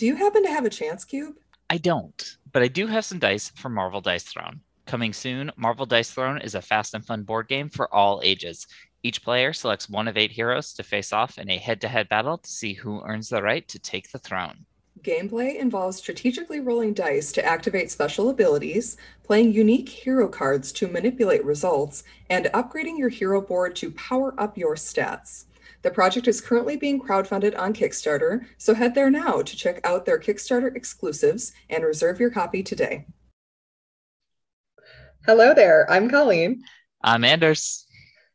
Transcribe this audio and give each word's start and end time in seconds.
Do 0.00 0.06
you 0.06 0.16
happen 0.16 0.42
to 0.44 0.48
have 0.48 0.64
a 0.64 0.70
chance 0.70 1.04
cube? 1.04 1.34
I 1.68 1.76
don't, 1.76 2.38
but 2.52 2.62
I 2.62 2.68
do 2.68 2.86
have 2.86 3.04
some 3.04 3.18
dice 3.18 3.50
from 3.50 3.74
Marvel 3.74 4.00
Dice 4.00 4.22
Throne. 4.24 4.62
Coming 4.86 5.12
soon, 5.12 5.52
Marvel 5.56 5.84
Dice 5.84 6.10
Throne 6.10 6.38
is 6.38 6.54
a 6.54 6.62
fast 6.62 6.94
and 6.94 7.04
fun 7.04 7.22
board 7.22 7.48
game 7.48 7.68
for 7.68 7.94
all 7.94 8.22
ages. 8.24 8.66
Each 9.02 9.22
player 9.22 9.52
selects 9.52 9.90
one 9.90 10.08
of 10.08 10.16
eight 10.16 10.30
heroes 10.30 10.72
to 10.72 10.82
face 10.82 11.12
off 11.12 11.36
in 11.36 11.50
a 11.50 11.58
head 11.58 11.82
to 11.82 11.88
head 11.88 12.08
battle 12.08 12.38
to 12.38 12.48
see 12.48 12.72
who 12.72 13.02
earns 13.04 13.28
the 13.28 13.42
right 13.42 13.68
to 13.68 13.78
take 13.78 14.10
the 14.10 14.18
throne. 14.18 14.64
Gameplay 15.02 15.56
involves 15.56 15.98
strategically 15.98 16.60
rolling 16.60 16.94
dice 16.94 17.30
to 17.32 17.44
activate 17.44 17.90
special 17.90 18.30
abilities, 18.30 18.96
playing 19.22 19.52
unique 19.52 19.90
hero 19.90 20.28
cards 20.28 20.72
to 20.72 20.88
manipulate 20.88 21.44
results, 21.44 22.04
and 22.30 22.46
upgrading 22.54 22.96
your 22.96 23.10
hero 23.10 23.42
board 23.42 23.76
to 23.76 23.90
power 23.90 24.32
up 24.40 24.56
your 24.56 24.76
stats. 24.76 25.44
The 25.82 25.90
project 25.90 26.28
is 26.28 26.42
currently 26.42 26.76
being 26.76 27.00
crowdfunded 27.00 27.58
on 27.58 27.72
Kickstarter, 27.72 28.44
so 28.58 28.74
head 28.74 28.94
there 28.94 29.10
now 29.10 29.40
to 29.40 29.56
check 29.56 29.80
out 29.82 30.04
their 30.04 30.18
Kickstarter 30.18 30.76
exclusives 30.76 31.52
and 31.70 31.82
reserve 31.82 32.20
your 32.20 32.30
copy 32.30 32.62
today. 32.62 33.06
Hello 35.24 35.54
there, 35.54 35.90
I'm 35.90 36.10
Colleen. 36.10 36.62
I'm 37.02 37.24
Anders. 37.24 37.86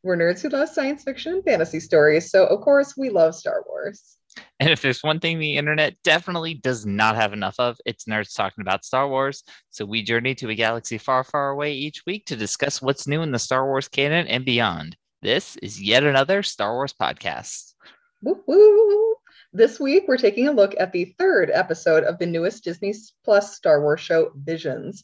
We're 0.02 0.17
nerds 0.17 0.41
who 0.41 0.50
love 0.50 0.70
science 0.70 1.03
fiction 1.03 1.34
and 1.34 1.44
fantasy 1.44 1.80
stories, 1.80 2.31
so 2.31 2.48
of 2.48 2.62
course 2.62 2.98
we 2.98 3.09
love 3.09 3.36
Star 3.36 3.64
Wars. 3.67 4.17
And 4.59 4.72
if 4.72 4.81
there's 4.81 5.03
one 5.03 5.20
thing 5.20 5.38
the 5.38 5.58
internet 5.58 5.95
definitely 6.03 6.55
does 6.55 6.84
not 6.86 7.16
have 7.16 7.31
enough 7.31 7.55
of, 7.59 7.77
it's 7.86 8.05
nerds 8.05 8.36
talking 8.36 8.64
about 8.64 8.86
Star 8.86 9.08
Wars. 9.08 9.44
So 9.70 9.86
we 9.86 10.02
journey 10.02 10.34
to 10.36 10.50
a 10.50 10.55
galaxy 10.55 10.98
far, 10.98 11.23
far 11.23 11.52
away 11.52 11.73
each 11.73 12.03
week 12.08 12.25
to 12.25 12.36
discuss 12.36 12.81
what's 12.81 13.08
new 13.08 13.22
in 13.22 13.31
the 13.31 13.39
Star 13.39 13.66
Wars 13.67 13.88
canon 13.88 14.27
and 14.27 14.44
beyond. 14.44 14.98
This 15.25 15.57
is 15.63 15.81
yet 15.81 16.03
another 16.03 16.43
Star 16.43 16.75
Wars 16.75 16.93
podcast. 16.93 17.73
Woo-hoo. 18.21 19.16
This 19.53 19.79
week 19.79 20.03
we're 20.07 20.17
taking 20.20 20.47
a 20.47 20.52
look 20.52 20.75
at 20.79 20.91
the 20.91 21.16
third 21.17 21.49
episode 21.52 22.03
of 22.03 22.20
the 22.20 22.27
newest 22.27 22.63
Disney 22.63 22.93
Plus 23.23 23.57
Star 23.57 23.81
Wars 23.81 24.02
show, 24.02 24.31
Visions. 24.35 25.03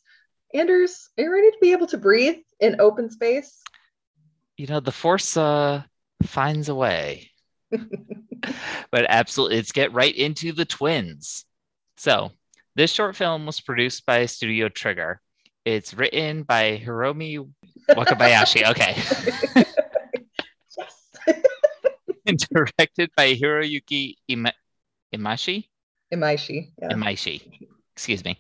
Anders, 0.54 1.10
are 1.18 1.24
you 1.24 1.34
ready 1.34 1.50
to 1.50 1.58
be 1.60 1.72
able 1.72 1.88
to 1.88 1.98
breathe 1.98 2.36
in 2.60 2.80
open 2.80 3.10
space? 3.10 3.64
You 4.58 4.68
know, 4.68 4.80
the 4.80 4.92
Force 4.92 5.36
uh, 5.38 5.82
finds 6.22 6.70
a 6.70 6.76
way. 6.76 7.32
but 7.72 9.08
absolutely, 9.10 9.56
let's 9.56 9.72
get 9.72 9.92
right 9.92 10.16
into 10.16 10.52
the 10.52 10.66
twins. 10.66 11.46
So, 11.98 12.30
this 12.76 12.92
short 12.92 13.16
film 13.16 13.48
was 13.48 13.60
produced 13.60 14.06
by 14.06 14.28
Studio 14.28 14.70
Trigger. 14.70 15.20
It's 15.66 15.96
written 15.96 16.44
by 16.44 16.78
Hiromi 16.78 17.50
Wakabayashi. 17.90 18.70
Okay. 18.70 19.66
and 22.32 22.40
directed 22.78 23.12
by 23.16 23.36
Hiroyuki 23.36 24.16
Ima- 24.28 24.54
Imaishi. 25.14 25.68
Imaishi. 26.14 26.72
Yeah. 26.82 26.90
Imaishi. 26.90 27.42
Excuse 27.96 28.24
me. 28.24 28.40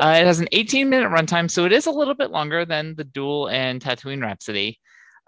Uh, 0.00 0.16
it 0.20 0.26
has 0.26 0.40
an 0.40 0.48
18 0.52 0.88
minute 0.88 1.10
runtime, 1.10 1.50
so 1.50 1.64
it 1.64 1.72
is 1.72 1.86
a 1.86 1.90
little 1.90 2.14
bit 2.14 2.30
longer 2.30 2.64
than 2.64 2.94
the 2.96 3.04
Duel 3.04 3.48
and 3.48 3.80
Tatooine 3.80 4.22
Rhapsody. 4.22 4.80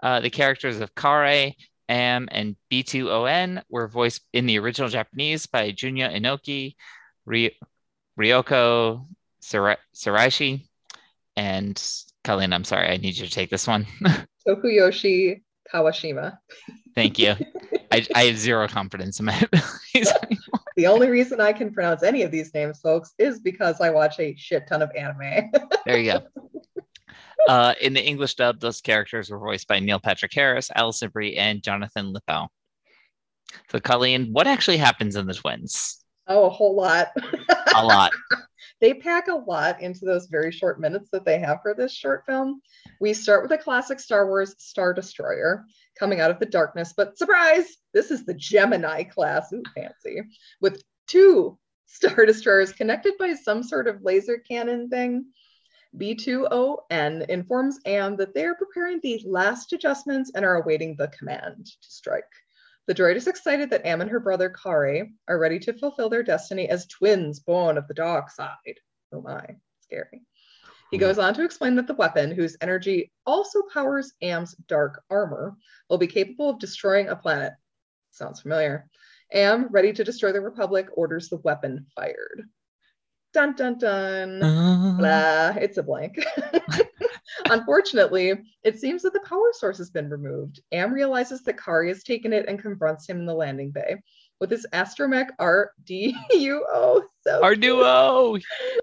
Uh, 0.03 0.19
the 0.19 0.29
characters 0.29 0.79
of 0.79 0.93
Karre, 0.95 1.53
Am, 1.89 2.27
and 2.31 2.55
B2ON 2.71 3.61
were 3.69 3.87
voiced 3.87 4.21
in 4.33 4.45
the 4.45 4.59
original 4.59 4.89
Japanese 4.89 5.45
by 5.45 5.71
Junya 5.71 6.13
Inoki, 6.13 6.75
Ry- 7.25 7.55
Ryoko 8.19 9.07
Sara- 9.39 9.77
Saraishi, 9.95 10.67
and 11.35 11.81
Colleen, 12.23 12.51
I'm 12.53 12.63
sorry, 12.65 12.89
I 12.89 12.97
need 12.97 13.17
you 13.17 13.25
to 13.25 13.31
take 13.31 13.49
this 13.49 13.67
one. 13.67 13.87
Tokuyoshi 14.47 15.41
Kawashima. 15.73 16.37
Thank 16.95 17.19
you. 17.19 17.35
I, 17.91 18.05
I 18.15 18.23
have 18.25 18.37
zero 18.37 18.67
confidence 18.67 19.19
in 19.19 19.25
my 19.25 19.37
abilities. 19.41 20.13
The 20.75 20.87
only 20.87 21.09
reason 21.09 21.41
I 21.41 21.53
can 21.53 21.73
pronounce 21.73 22.03
any 22.03 22.23
of 22.23 22.31
these 22.31 22.53
names, 22.53 22.79
folks, 22.79 23.13
is 23.17 23.39
because 23.39 23.81
I 23.81 23.89
watch 23.89 24.19
a 24.19 24.35
shit 24.35 24.67
ton 24.67 24.81
of 24.81 24.91
anime. 24.95 25.51
there 25.85 25.97
you 25.97 26.13
go. 26.13 26.21
Uh, 27.47 27.73
in 27.81 27.93
the 27.93 28.05
English 28.05 28.35
dub, 28.35 28.59
those 28.59 28.81
characters 28.81 29.29
were 29.29 29.39
voiced 29.39 29.67
by 29.67 29.79
Neil 29.79 29.99
Patrick 29.99 30.33
Harris, 30.33 30.69
Alison 30.75 31.09
Brie, 31.09 31.37
and 31.37 31.63
Jonathan 31.63 32.13
Lipow. 32.13 32.47
So, 33.71 33.79
Colleen, 33.79 34.33
what 34.33 34.47
actually 34.47 34.77
happens 34.77 35.15
in 35.15 35.25
the 35.25 35.33
twins? 35.33 36.03
oh, 36.27 36.45
a 36.45 36.49
whole 36.49 36.75
lot. 36.75 37.09
A 37.75 37.85
lot. 37.85 38.11
they 38.81 38.93
pack 38.93 39.27
a 39.27 39.35
lot 39.35 39.81
into 39.81 40.05
those 40.05 40.27
very 40.27 40.51
short 40.51 40.79
minutes 40.79 41.09
that 41.11 41.25
they 41.25 41.39
have 41.39 41.59
for 41.61 41.73
this 41.73 41.93
short 41.93 42.23
film. 42.25 42.61
We 42.99 43.13
start 43.13 43.43
with 43.43 43.51
a 43.51 43.57
classic 43.57 43.99
Star 43.99 44.27
Wars 44.27 44.55
Star 44.57 44.93
Destroyer 44.93 45.65
coming 45.97 46.19
out 46.21 46.31
of 46.31 46.39
the 46.39 46.45
darkness, 46.45 46.93
but 46.95 47.17
surprise, 47.17 47.77
this 47.93 48.11
is 48.11 48.25
the 48.25 48.33
Gemini 48.33 49.03
class. 49.03 49.51
Ooh, 49.53 49.63
fancy. 49.75 50.21
With 50.61 50.83
two 51.07 51.57
Star 51.85 52.25
Destroyers 52.25 52.73
connected 52.73 53.13
by 53.17 53.33
some 53.33 53.63
sort 53.63 53.87
of 53.87 54.03
laser 54.03 54.37
cannon 54.37 54.89
thing. 54.89 55.25
B2ON 55.97 57.27
informs 57.29 57.79
Am 57.85 58.17
that 58.17 58.33
they 58.33 58.45
are 58.45 58.55
preparing 58.55 58.99
the 59.01 59.21
last 59.25 59.73
adjustments 59.73 60.31
and 60.35 60.43
are 60.43 60.61
awaiting 60.61 60.95
the 60.95 61.07
command 61.07 61.65
to 61.65 61.89
strike. 61.89 62.23
The 62.87 62.93
droid 62.93 63.15
is 63.15 63.27
excited 63.27 63.69
that 63.69 63.85
Am 63.85 64.01
and 64.01 64.09
her 64.09 64.19
brother 64.19 64.49
Kari 64.49 65.13
are 65.27 65.39
ready 65.39 65.59
to 65.59 65.73
fulfill 65.73 66.09
their 66.09 66.23
destiny 66.23 66.69
as 66.69 66.87
twins 66.87 67.39
born 67.39 67.77
of 67.77 67.87
the 67.87 67.93
dark 67.93 68.29
side. 68.31 68.79
Oh 69.11 69.21
my, 69.21 69.45
scary. 69.81 70.21
He 70.91 70.97
goes 70.97 71.19
on 71.19 71.33
to 71.33 71.43
explain 71.43 71.75
that 71.75 71.87
the 71.87 71.93
weapon, 71.95 72.31
whose 72.31 72.57
energy 72.61 73.11
also 73.25 73.61
powers 73.73 74.13
Am's 74.21 74.55
dark 74.67 75.03
armor, 75.09 75.55
will 75.89 75.97
be 75.97 76.07
capable 76.07 76.49
of 76.49 76.59
destroying 76.59 77.09
a 77.09 77.15
planet. 77.15 77.53
Sounds 78.11 78.41
familiar. 78.41 78.89
Am, 79.33 79.67
ready 79.67 79.91
to 79.91 80.03
destroy 80.03 80.31
the 80.31 80.41
Republic, 80.41 80.87
orders 80.93 81.27
the 81.27 81.37
weapon 81.37 81.85
fired. 81.95 82.43
Dun 83.33 83.55
dun 83.55 83.77
dun. 83.77 84.41
Uh, 84.41 84.95
Blah, 84.97 85.61
it's 85.61 85.77
a 85.77 85.83
blank. 85.83 86.25
Unfortunately, 87.45 88.33
it 88.63 88.79
seems 88.79 89.01
that 89.01 89.13
the 89.13 89.19
power 89.19 89.51
source 89.51 89.77
has 89.77 89.89
been 89.89 90.09
removed. 90.09 90.61
Am 90.71 90.93
realizes 90.93 91.43
that 91.43 91.59
Kari 91.59 91.89
has 91.89 92.03
taken 92.03 92.31
it 92.31 92.47
and 92.47 92.59
confronts 92.59 93.07
him 93.07 93.19
in 93.19 93.25
the 93.25 93.33
landing 93.33 93.71
bay. 93.71 93.97
With 94.39 94.49
this 94.51 94.65
astromech 94.71 95.29
R-D-U-O. 95.39 97.03
So 97.21 97.43
our 97.43 97.55
duo. 97.55 98.37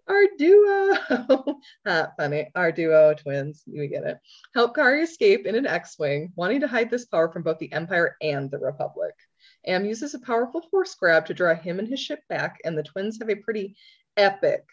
Our 0.09 0.25
duo. 0.37 1.61
ah, 1.87 2.09
funny. 2.17 2.51
Our 2.55 2.73
duo 2.73 3.15
twins. 3.15 3.63
You 3.67 3.87
get 3.87 4.05
it. 4.05 4.19
Help 4.55 4.75
Kari 4.75 5.03
escape 5.03 5.47
in 5.47 5.55
an 5.55 5.67
X-Wing, 5.67 6.33
wanting 6.35 6.61
to 6.61 6.67
hide 6.67 6.91
this 6.91 7.05
power 7.05 7.31
from 7.31 7.43
both 7.43 7.59
the 7.59 7.73
Empire 7.73 8.17
and 8.21 8.51
the 8.51 8.59
Republic. 8.59 9.15
Am 9.67 9.85
uses 9.85 10.15
a 10.15 10.19
powerful 10.19 10.61
force 10.71 10.95
grab 10.95 11.27
to 11.27 11.35
draw 11.35 11.55
him 11.55 11.79
and 11.79 11.89
his 11.89 12.01
ship 12.01 12.21
back, 12.29 12.59
and 12.65 12.77
the 12.77 12.83
twins 12.83 13.19
have 13.21 13.31
a 13.31 13.37
pretty 13.37 13.77
epic 14.17 14.65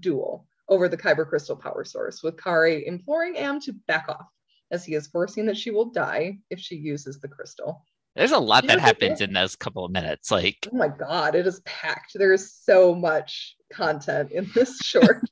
duel 0.00 0.46
over 0.68 0.88
the 0.88 0.96
Kyber 0.96 1.28
crystal 1.28 1.56
power 1.56 1.84
source, 1.84 2.22
with 2.22 2.42
Kari 2.42 2.86
imploring 2.86 3.36
Am 3.36 3.60
to 3.60 3.72
back 3.86 4.08
off, 4.08 4.26
as 4.70 4.84
he 4.84 4.94
is 4.94 5.06
foreseeing 5.06 5.46
that 5.46 5.56
she 5.56 5.70
will 5.70 5.90
die 5.90 6.38
if 6.50 6.58
she 6.58 6.76
uses 6.76 7.20
the 7.20 7.28
crystal. 7.28 7.84
There's 8.16 8.32
a 8.32 8.38
lot 8.38 8.66
that 8.68 8.78
happens 8.78 9.20
in 9.20 9.32
those 9.32 9.56
couple 9.56 9.84
of 9.84 9.90
minutes. 9.90 10.30
Like, 10.30 10.68
Oh 10.72 10.76
my 10.76 10.88
god, 10.88 11.34
it 11.34 11.46
is 11.46 11.60
packed. 11.60 12.12
There 12.14 12.32
is 12.32 12.52
so 12.52 12.94
much 12.94 13.56
content 13.72 14.30
in 14.30 14.48
this 14.54 14.78
short. 14.82 15.24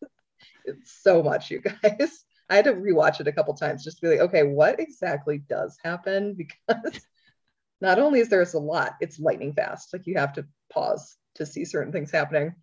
it's 0.64 1.00
so 1.02 1.22
much, 1.22 1.50
you 1.50 1.60
guys. 1.60 2.24
I 2.50 2.56
had 2.56 2.64
to 2.66 2.74
rewatch 2.74 3.20
it 3.20 3.28
a 3.28 3.32
couple 3.32 3.54
times 3.54 3.84
just 3.84 3.98
to 3.98 4.02
be 4.02 4.08
like, 4.08 4.28
okay, 4.28 4.42
what 4.42 4.78
exactly 4.80 5.38
does 5.48 5.78
happen? 5.82 6.36
Because 6.68 7.00
not 7.80 7.98
only 7.98 8.20
is 8.20 8.28
there 8.28 8.42
a 8.42 8.58
lot, 8.58 8.94
it's 9.00 9.18
lightning 9.18 9.54
fast. 9.54 9.92
Like 9.92 10.06
you 10.06 10.16
have 10.16 10.34
to 10.34 10.46
pause 10.72 11.16
to 11.36 11.46
see 11.46 11.64
certain 11.64 11.92
things 11.92 12.10
happening. 12.10 12.54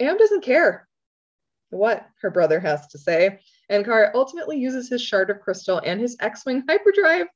Am 0.00 0.16
doesn't 0.16 0.44
care 0.44 0.88
what 1.70 2.06
her 2.22 2.30
brother 2.30 2.60
has 2.60 2.86
to 2.88 2.98
say. 2.98 3.40
And 3.68 3.84
Kar 3.84 4.12
ultimately 4.14 4.58
uses 4.58 4.88
his 4.88 5.02
shard 5.02 5.30
of 5.30 5.40
crystal 5.40 5.80
and 5.84 6.00
his 6.00 6.16
X-Wing 6.20 6.64
hyperdrive 6.68 7.26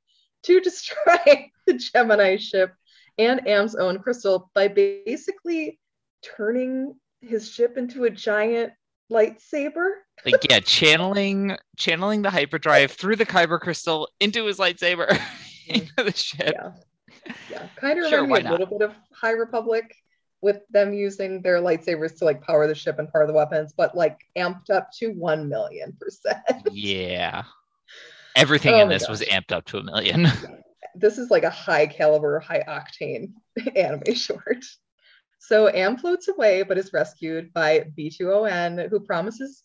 to 0.44 0.60
destroy 0.60 1.50
the 1.68 1.78
Gemini 1.78 2.36
ship 2.36 2.72
and 3.18 3.46
Am's 3.46 3.74
own 3.74 3.98
crystal 3.98 4.50
by 4.54 4.68
basically 4.68 5.78
turning 6.22 6.94
his 7.20 7.50
ship 7.50 7.76
into 7.76 8.04
a 8.04 8.10
giant 8.10 8.72
lightsaber. 9.10 9.91
like 10.24 10.47
yeah, 10.48 10.60
channeling 10.60 11.56
channeling 11.76 12.22
the 12.22 12.30
hyperdrive 12.30 12.92
through 12.92 13.16
the 13.16 13.26
kyber 13.26 13.60
crystal 13.60 14.09
into 14.20 14.47
his 14.47 14.59
lightsaber 14.59 15.09
mm-hmm. 15.09 15.74
into 15.74 15.92
the 15.97 16.12
ship. 16.12 16.54
Yeah. 16.54 16.72
Yeah. 17.50 17.66
Kind 17.76 17.98
of 17.98 18.09
Sure, 18.09 18.22
reminded 18.22 18.44
me 18.44 18.48
a 18.48 18.59
little 18.59 18.78
bit 18.78 18.88
of 18.88 18.94
High 19.12 19.32
Republic 19.32 19.94
with 20.41 20.60
them 20.71 20.94
using 20.94 21.42
their 21.42 21.60
lightsabers 21.60 22.16
to 22.18 22.24
like 22.24 22.41
power 22.42 22.66
the 22.66 22.74
ship 22.74 22.98
and 22.98 23.12
power 23.12 23.26
the 23.26 23.32
weapons, 23.32 23.74
but 23.76 23.97
like 23.97 24.18
amped 24.36 24.71
up 24.71 24.91
to 24.98 25.09
1 25.09 25.48
million 25.48 25.97
percent. 26.00 26.68
Yeah. 26.71 27.42
Everything 28.36 28.74
Oh 28.74 28.82
in 28.82 28.88
this 28.88 29.09
was 29.09 29.21
amped 29.22 29.53
up 29.53 29.64
to 29.66 29.78
a 29.78 29.82
million. 29.82 30.28
This 30.95 31.19
is 31.19 31.30
like 31.30 31.45
a 31.45 31.51
high 31.51 31.86
caliber, 31.86 32.39
high 32.41 32.65
octane 32.66 33.33
anime 33.77 34.15
short. 34.15 34.65
So 35.41 35.69
Am 35.69 35.97
floats 35.97 36.28
away, 36.28 36.63
but 36.63 36.78
is 36.78 36.92
rescued 36.92 37.53
by 37.53 37.86
B2ON, 37.97 38.89
who 38.91 39.01
promises 39.01 39.63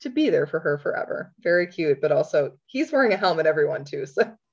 to 0.00 0.10
be 0.10 0.30
there 0.30 0.46
for 0.46 0.60
her 0.60 0.78
forever. 0.78 1.32
Very 1.40 1.66
cute, 1.66 2.00
but 2.00 2.12
also 2.12 2.58
he's 2.66 2.92
wearing 2.92 3.12
a 3.12 3.16
helmet, 3.16 3.46
everyone 3.46 3.84
too. 3.84 4.06
So 4.06 4.22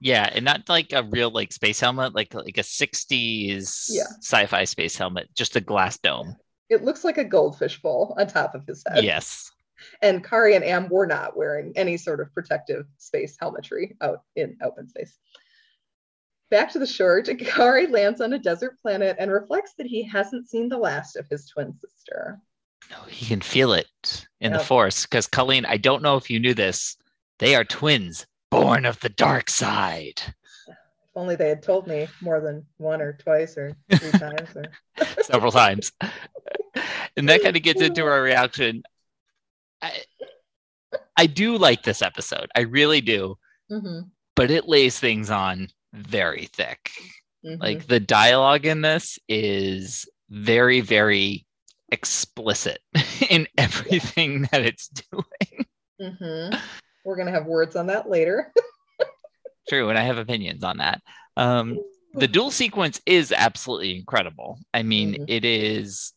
Yeah, 0.00 0.28
and 0.30 0.44
not 0.44 0.68
like 0.68 0.92
a 0.92 1.02
real 1.02 1.30
like 1.30 1.50
space 1.50 1.80
helmet, 1.80 2.14
like 2.14 2.34
like 2.34 2.58
a 2.58 2.62
60s 2.62 3.88
Yeah. 3.90 4.06
sci-fi 4.20 4.64
space 4.64 4.96
helmet, 4.96 5.30
just 5.34 5.56
a 5.56 5.60
glass 5.60 5.98
dome. 5.98 6.36
It 6.68 6.84
looks 6.84 7.04
like 7.04 7.16
a 7.16 7.24
goldfish 7.24 7.80
bowl 7.80 8.14
on 8.18 8.26
top 8.26 8.54
of 8.54 8.66
his 8.66 8.84
head. 8.86 9.04
Yes. 9.04 9.50
And 10.02 10.24
Kari 10.24 10.54
and 10.54 10.64
Am 10.64 10.88
were 10.88 11.06
not 11.06 11.36
wearing 11.36 11.72
any 11.76 11.96
sort 11.96 12.20
of 12.20 12.32
protective 12.34 12.86
space 12.98 13.36
helmetry 13.40 13.96
out 14.00 14.22
in 14.36 14.56
open 14.62 14.88
space. 14.88 15.18
Back 16.50 16.70
to 16.72 16.78
the 16.78 16.86
short, 16.86 17.28
Kari 17.38 17.86
lands 17.86 18.20
on 18.20 18.32
a 18.32 18.38
desert 18.38 18.78
planet 18.80 19.16
and 19.18 19.30
reflects 19.30 19.74
that 19.78 19.86
he 19.86 20.02
hasn't 20.02 20.48
seen 20.48 20.68
the 20.68 20.78
last 20.78 21.16
of 21.16 21.26
his 21.28 21.48
twin 21.48 21.74
sister. 21.74 22.40
No, 22.90 23.02
he 23.08 23.26
can 23.26 23.40
feel 23.40 23.72
it 23.72 24.26
in 24.40 24.52
the 24.52 24.58
force 24.58 25.06
because 25.06 25.26
Colleen, 25.26 25.64
I 25.64 25.78
don't 25.78 26.02
know 26.02 26.16
if 26.16 26.28
you 26.28 26.38
knew 26.38 26.54
this. 26.54 26.96
They 27.38 27.54
are 27.54 27.64
twins, 27.64 28.26
born 28.50 28.84
of 28.84 29.00
the 29.00 29.08
dark 29.08 29.48
side. 29.48 30.20
If 30.68 30.76
only 31.16 31.34
they 31.34 31.48
had 31.48 31.62
told 31.62 31.86
me 31.86 32.08
more 32.20 32.40
than 32.40 32.66
one 32.76 33.00
or 33.00 33.14
twice 33.14 33.56
or 33.56 33.74
three 33.90 34.10
times. 34.18 34.54
Or... 34.54 34.64
several 35.22 35.50
times. 35.50 35.92
And 37.16 37.28
that 37.28 37.42
kind 37.42 37.56
of 37.56 37.62
gets 37.62 37.80
into 37.80 38.04
our 38.04 38.22
reaction. 38.22 38.82
I, 39.82 40.02
I 41.16 41.26
do 41.26 41.56
like 41.58 41.82
this 41.82 42.02
episode. 42.02 42.50
I 42.54 42.60
really 42.60 43.00
do, 43.00 43.36
Mhm, 43.70 44.10
but 44.36 44.50
it 44.50 44.68
lays 44.68 44.98
things 44.98 45.30
on 45.30 45.68
very 45.92 46.46
thick. 46.52 46.90
mhm. 47.44 47.60
Like 47.60 47.86
the 47.86 48.00
dialogue 48.00 48.66
in 48.66 48.82
this 48.82 49.18
is 49.28 50.08
very, 50.30 50.80
very 50.80 51.46
explicit 51.92 52.78
in 53.30 53.46
everything 53.58 54.48
that 54.52 54.62
it's 54.62 54.88
doing. 54.88 55.66
Mhm. 56.00 56.60
we're 57.04 57.16
gonna 57.16 57.30
have 57.30 57.46
words 57.46 57.76
on 57.76 57.86
that 57.88 58.08
later. 58.08 58.52
True, 59.68 59.88
and 59.90 59.98
I 59.98 60.02
have 60.02 60.18
opinions 60.18 60.64
on 60.64 60.78
that. 60.78 61.00
Um, 61.36 61.78
the 62.14 62.28
duel 62.28 62.50
sequence 62.50 63.00
is 63.06 63.32
absolutely 63.32 63.96
incredible. 63.96 64.58
I 64.72 64.82
mean, 64.82 65.14
Mhm. 65.14 65.24
it 65.28 65.44
is 65.44 66.12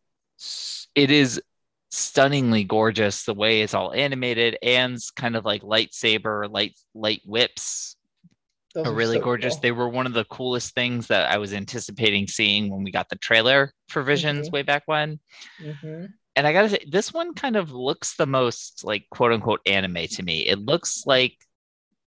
it 0.96 1.10
is 1.12 1.42
stunningly 1.90 2.64
gorgeous 2.64 3.24
the 3.24 3.34
way 3.34 3.62
it's 3.62 3.74
all 3.74 3.94
animated 3.94 4.58
and 4.62 4.98
kind 5.16 5.36
of 5.36 5.46
like 5.46 5.62
lightsaber 5.62 6.52
light 6.52 6.78
light 6.94 7.22
whips 7.26 7.96
Those 8.74 8.88
are 8.88 8.92
really 8.94 9.18
so 9.18 9.24
gorgeous. 9.24 9.56
cool. 9.56 9.62
They 9.62 9.72
were 9.72 9.90
one 9.90 10.06
of 10.06 10.14
the 10.14 10.26
coolest 10.26 10.76
things 10.76 11.08
that 11.08 11.32
I 11.32 11.38
was 11.38 11.54
anticipating 11.54 12.28
seeing 12.28 12.70
when 12.70 12.84
we 12.84 12.92
got 12.92 13.08
the 13.10 13.16
trailer 13.16 13.72
for 13.90 14.04
Visions 14.04 14.50
Mhm. 14.50 14.52
way 14.52 14.62
back 14.64 14.84
when. 14.86 15.20
Mhm. 15.62 16.10
And 16.36 16.46
I 16.46 16.54
gotta 16.54 16.70
say, 16.70 16.84
this 16.88 17.12
one 17.14 17.34
kind 17.34 17.56
of 17.56 17.72
looks 17.72 18.16
the 18.16 18.28
most 18.28 18.84
like 18.84 19.06
quote 19.10 19.32
unquote 19.32 19.62
anime 19.66 20.08
to 20.08 20.24
me. 20.24 20.46
It 20.46 20.60
looks 20.60 21.06
like 21.08 21.36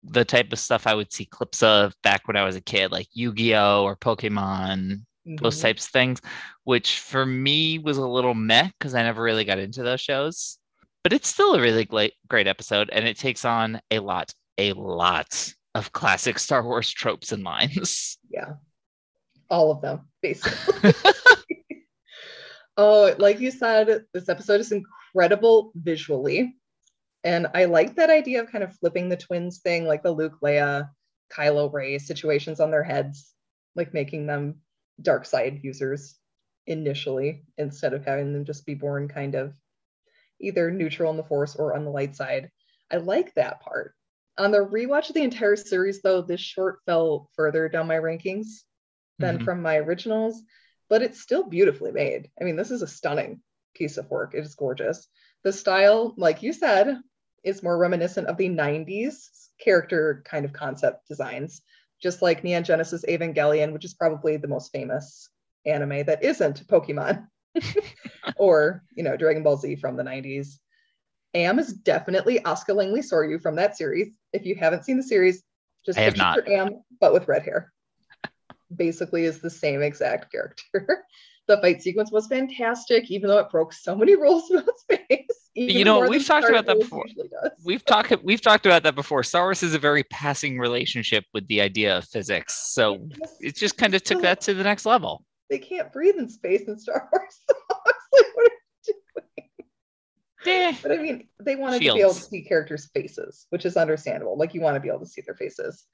the 0.02 0.24
type 0.24 0.52
of 0.52 0.58
stuff 0.58 0.86
I 0.86 0.94
would 0.94 1.12
see 1.12 1.24
clips 1.24 1.62
of 1.62 1.94
back 2.02 2.28
when 2.28 2.36
I 2.36 2.44
was 2.44 2.54
a 2.56 2.60
kid, 2.60 2.92
like 2.92 3.08
Yu-Gi-Oh 3.14 3.82
or 3.84 3.96
Pokemon, 3.96 5.04
those 5.36 5.58
Mhm. 5.58 5.62
types 5.62 5.86
of 5.86 5.90
things, 5.92 6.20
which 6.64 7.00
for 7.00 7.24
me 7.26 7.78
was 7.78 7.98
a 7.98 8.06
little 8.06 8.34
meh 8.34 8.70
because 8.78 8.94
I 8.94 9.02
never 9.02 9.22
really 9.22 9.44
got 9.44 9.58
into 9.58 9.82
those 9.82 10.00
shows. 10.00 10.58
But 11.04 11.12
it's 11.12 11.28
still 11.28 11.54
a 11.54 11.60
really 11.60 11.84
great, 11.84 12.14
great 12.28 12.46
episode, 12.46 12.90
and 12.90 13.06
it 13.06 13.16
takes 13.18 13.44
on 13.44 13.80
a 13.90 13.98
lot, 14.00 14.32
a 14.58 14.72
lot 14.72 15.54
of 15.74 15.92
classic 15.92 16.38
Star 16.38 16.62
Wars 16.62 16.90
tropes 16.90 17.32
and 17.32 17.44
lines. 17.44 18.18
Yeah. 18.30 18.54
All 19.50 19.70
of 19.70 19.80
them, 19.80 20.08
basically. 20.22 20.92
oh, 22.76 23.14
like 23.18 23.40
you 23.40 23.50
said, 23.50 24.04
this 24.12 24.28
episode 24.28 24.60
is 24.60 24.72
incredible 24.72 25.72
visually. 25.74 26.54
And 27.24 27.48
I 27.54 27.64
like 27.64 27.96
that 27.96 28.10
idea 28.10 28.42
of 28.42 28.50
kind 28.50 28.62
of 28.62 28.76
flipping 28.76 29.08
the 29.08 29.16
twins 29.16 29.58
thing, 29.58 29.86
like 29.86 30.02
the 30.02 30.12
Luke, 30.12 30.38
Leia, 30.42 30.88
Kylo 31.32 31.72
Ray 31.72 31.98
situations 31.98 32.60
on 32.60 32.70
their 32.70 32.84
heads, 32.84 33.32
like 33.74 33.92
making 33.92 34.26
them 34.26 34.60
dark 35.00 35.24
side 35.24 35.60
users 35.62 36.16
initially 36.66 37.44
instead 37.56 37.94
of 37.94 38.04
having 38.04 38.32
them 38.32 38.44
just 38.44 38.66
be 38.66 38.74
born 38.74 39.08
kind 39.08 39.34
of 39.34 39.54
either 40.40 40.70
neutral 40.70 41.08
on 41.10 41.16
the 41.16 41.24
force 41.24 41.56
or 41.56 41.74
on 41.74 41.84
the 41.84 41.90
light 41.90 42.14
side. 42.14 42.50
I 42.90 42.96
like 42.96 43.34
that 43.34 43.60
part. 43.60 43.94
On 44.38 44.50
the 44.50 44.58
rewatch 44.58 45.08
of 45.08 45.14
the 45.14 45.22
entire 45.22 45.56
series, 45.56 46.00
though, 46.00 46.22
this 46.22 46.40
short 46.40 46.78
fell 46.86 47.28
further 47.34 47.68
down 47.68 47.88
my 47.88 47.96
rankings 47.96 48.46
than 49.18 49.38
Mhm. 49.38 49.44
from 49.44 49.62
my 49.62 49.76
originals, 49.78 50.40
but 50.88 51.02
it's 51.02 51.20
still 51.20 51.42
beautifully 51.42 51.90
made. 51.90 52.30
I 52.40 52.44
mean, 52.44 52.56
this 52.56 52.70
is 52.70 52.82
a 52.82 52.86
stunning 52.86 53.42
piece 53.74 53.96
of 53.96 54.10
work. 54.10 54.34
It 54.34 54.44
is 54.44 54.54
gorgeous. 54.54 55.08
The 55.42 55.52
style, 55.52 56.14
like 56.16 56.42
you 56.42 56.52
said, 56.52 57.00
is 57.42 57.62
more 57.62 57.78
reminiscent 57.78 58.28
of 58.28 58.36
the 58.36 58.48
90s 58.48 59.50
character 59.58 60.22
kind 60.24 60.44
of 60.44 60.52
concept 60.52 61.08
designs, 61.08 61.62
just 62.02 62.22
like 62.22 62.44
Neon 62.44 62.64
Genesis 62.64 63.04
Evangelion, 63.08 63.72
which 63.72 63.84
is 63.84 63.94
probably 63.94 64.36
the 64.36 64.48
most 64.48 64.72
famous 64.72 65.28
anime 65.66 66.04
that 66.06 66.22
isn't 66.22 66.66
Pokemon 66.68 67.26
or, 68.36 68.84
you 68.94 69.02
know, 69.02 69.16
Dragon 69.16 69.42
Ball 69.42 69.56
Z 69.56 69.76
from 69.76 69.96
the 69.96 70.02
90s. 70.02 70.58
Am 71.34 71.58
is 71.58 71.72
definitely 71.72 72.38
Asuka 72.40 72.74
Langley 72.74 73.00
Soryu 73.00 73.40
from 73.40 73.56
that 73.56 73.76
series. 73.76 74.08
If 74.32 74.46
you 74.46 74.54
haven't 74.54 74.84
seen 74.84 74.96
the 74.96 75.02
series, 75.02 75.42
just 75.84 75.98
I 75.98 76.02
have 76.02 76.14
picture 76.14 76.50
Am, 76.50 76.82
but 77.00 77.12
with 77.12 77.28
red 77.28 77.42
hair. 77.42 77.72
Basically, 78.74 79.24
is 79.24 79.40
the 79.40 79.50
same 79.50 79.82
exact 79.82 80.32
character. 80.32 81.04
the 81.48 81.58
fight 81.60 81.82
sequence 81.82 82.10
was 82.10 82.26
fantastic, 82.26 83.10
even 83.10 83.28
though 83.28 83.38
it 83.38 83.50
broke 83.50 83.72
so 83.72 83.94
many 83.94 84.14
rules 84.20 84.50
about 84.50 84.78
space. 84.78 85.47
You 85.58 85.84
know, 85.84 86.06
we've 86.08 86.24
talked 86.26 86.48
about 86.48 86.66
that 86.66 86.78
before. 86.78 87.04
We've 87.64 87.84
talked 87.84 88.12
we've 88.22 88.40
talked 88.40 88.64
about 88.66 88.82
that 88.84 88.94
before. 88.94 89.22
Star 89.24 89.44
Wars 89.44 89.62
is 89.62 89.74
a 89.74 89.78
very 89.78 90.04
passing 90.04 90.58
relationship 90.58 91.24
with 91.34 91.46
the 91.48 91.60
idea 91.60 91.98
of 91.98 92.04
physics. 92.04 92.72
So 92.72 93.08
it 93.40 93.56
just 93.56 93.76
kind 93.76 93.94
of 93.94 94.02
took 94.04 94.22
that 94.22 94.40
to 94.42 94.54
the 94.54 94.62
next 94.64 94.86
level. 94.86 95.24
they 95.50 95.58
can't 95.58 95.92
breathe 95.92 96.16
in 96.16 96.28
space 96.28 96.68
in 96.68 96.78
Star 96.78 97.08
Wars. 97.12 97.38
So 97.48 97.54
like, 97.86 98.26
what 98.34 98.46
are 98.46 98.54
you 98.86 98.94
doing? 100.44 100.72
Eh, 100.72 100.76
But 100.82 100.92
I 100.92 100.96
mean, 100.98 101.28
they 101.40 101.56
wanted 101.56 101.82
to 101.82 101.94
be 101.94 102.00
able 102.00 102.14
to 102.14 102.20
see 102.20 102.42
characters' 102.42 102.88
faces, 102.94 103.46
which 103.50 103.66
is 103.66 103.76
understandable. 103.76 104.36
Like 104.38 104.54
you 104.54 104.60
want 104.60 104.76
to 104.76 104.80
be 104.80 104.88
able 104.88 105.00
to 105.00 105.06
see 105.06 105.22
their 105.22 105.34
faces. 105.34 105.84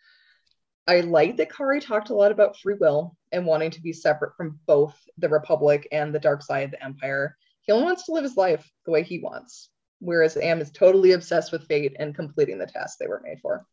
I 0.87 1.00
like 1.00 1.38
that 1.38 1.50
Kari 1.50 1.81
talked 1.81 2.10
a 2.10 2.14
lot 2.14 2.31
about 2.31 2.58
free 2.58 2.76
will 2.78 3.17
and 3.32 3.46
wanting 3.46 3.70
to 3.70 3.81
be 3.81 3.93
separate 3.93 4.37
from 4.37 4.58
both 4.67 4.94
the 5.17 5.31
Republic 5.31 5.88
and 5.93 6.14
the 6.14 6.20
dark 6.20 6.43
side, 6.43 6.64
of 6.64 6.70
the 6.72 6.84
Empire. 6.84 7.38
He 7.64 7.72
only 7.72 7.84
wants 7.84 8.05
to 8.05 8.12
live 8.12 8.25
his 8.25 8.37
life 8.37 8.70
the 8.84 8.93
way 8.93 9.02
he 9.02 9.19
wants, 9.19 9.70
whereas 9.99 10.37
Am 10.37 10.61
is 10.61 10.70
totally 10.70 11.12
obsessed 11.12 11.50
with 11.50 11.66
fate 11.66 11.96
and 11.99 12.14
completing 12.14 12.58
the 12.58 12.66
tasks 12.66 12.99
they 12.99 13.06
were 13.06 13.22
made 13.25 13.40
for. 13.40 13.66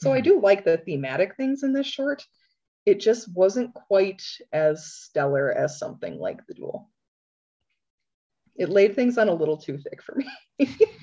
So 0.00 0.12
I 0.12 0.20
Mhm. 0.20 0.24
do 0.24 0.40
like 0.40 0.64
the 0.64 0.78
thematic 0.78 1.36
things 1.36 1.62
in 1.62 1.72
this 1.72 1.86
short. 1.86 2.26
It 2.84 3.00
just 3.00 3.32
wasn't 3.32 3.72
quite 3.74 4.22
as 4.52 4.92
stellar 4.92 5.50
as 5.50 5.78
something 5.78 6.18
like 6.18 6.46
The 6.46 6.54
Duel. 6.54 6.90
It 8.56 8.68
laid 8.68 8.94
things 8.94 9.18
on 9.18 9.28
a 9.28 9.34
little 9.34 9.56
too 9.56 9.78
thick 9.78 10.02
for 10.02 10.16
me. 10.16 10.28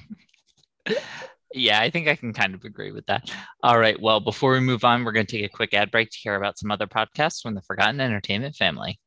Yeah, 1.55 1.79
I 1.79 1.91
think 1.91 2.07
I 2.07 2.15
can 2.15 2.33
kind 2.33 2.55
of 2.55 2.63
agree 2.63 2.91
with 2.91 3.05
that. 3.05 3.31
All 3.61 3.77
right. 3.77 4.01
Well, 4.01 4.19
before 4.19 4.53
we 4.53 4.59
move 4.59 4.83
on, 4.83 5.03
we're 5.03 5.11
going 5.11 5.27
to 5.27 5.37
take 5.37 5.45
a 5.45 5.55
quick 5.55 5.75
ad 5.75 5.91
break 5.91 6.09
to 6.09 6.17
hear 6.17 6.33
about 6.33 6.57
some 6.57 6.71
other 6.71 6.87
podcasts 6.87 7.43
from 7.43 7.53
the 7.53 7.61
Forgotten 7.61 8.01
Entertainment 8.01 8.55
family. 8.55 8.99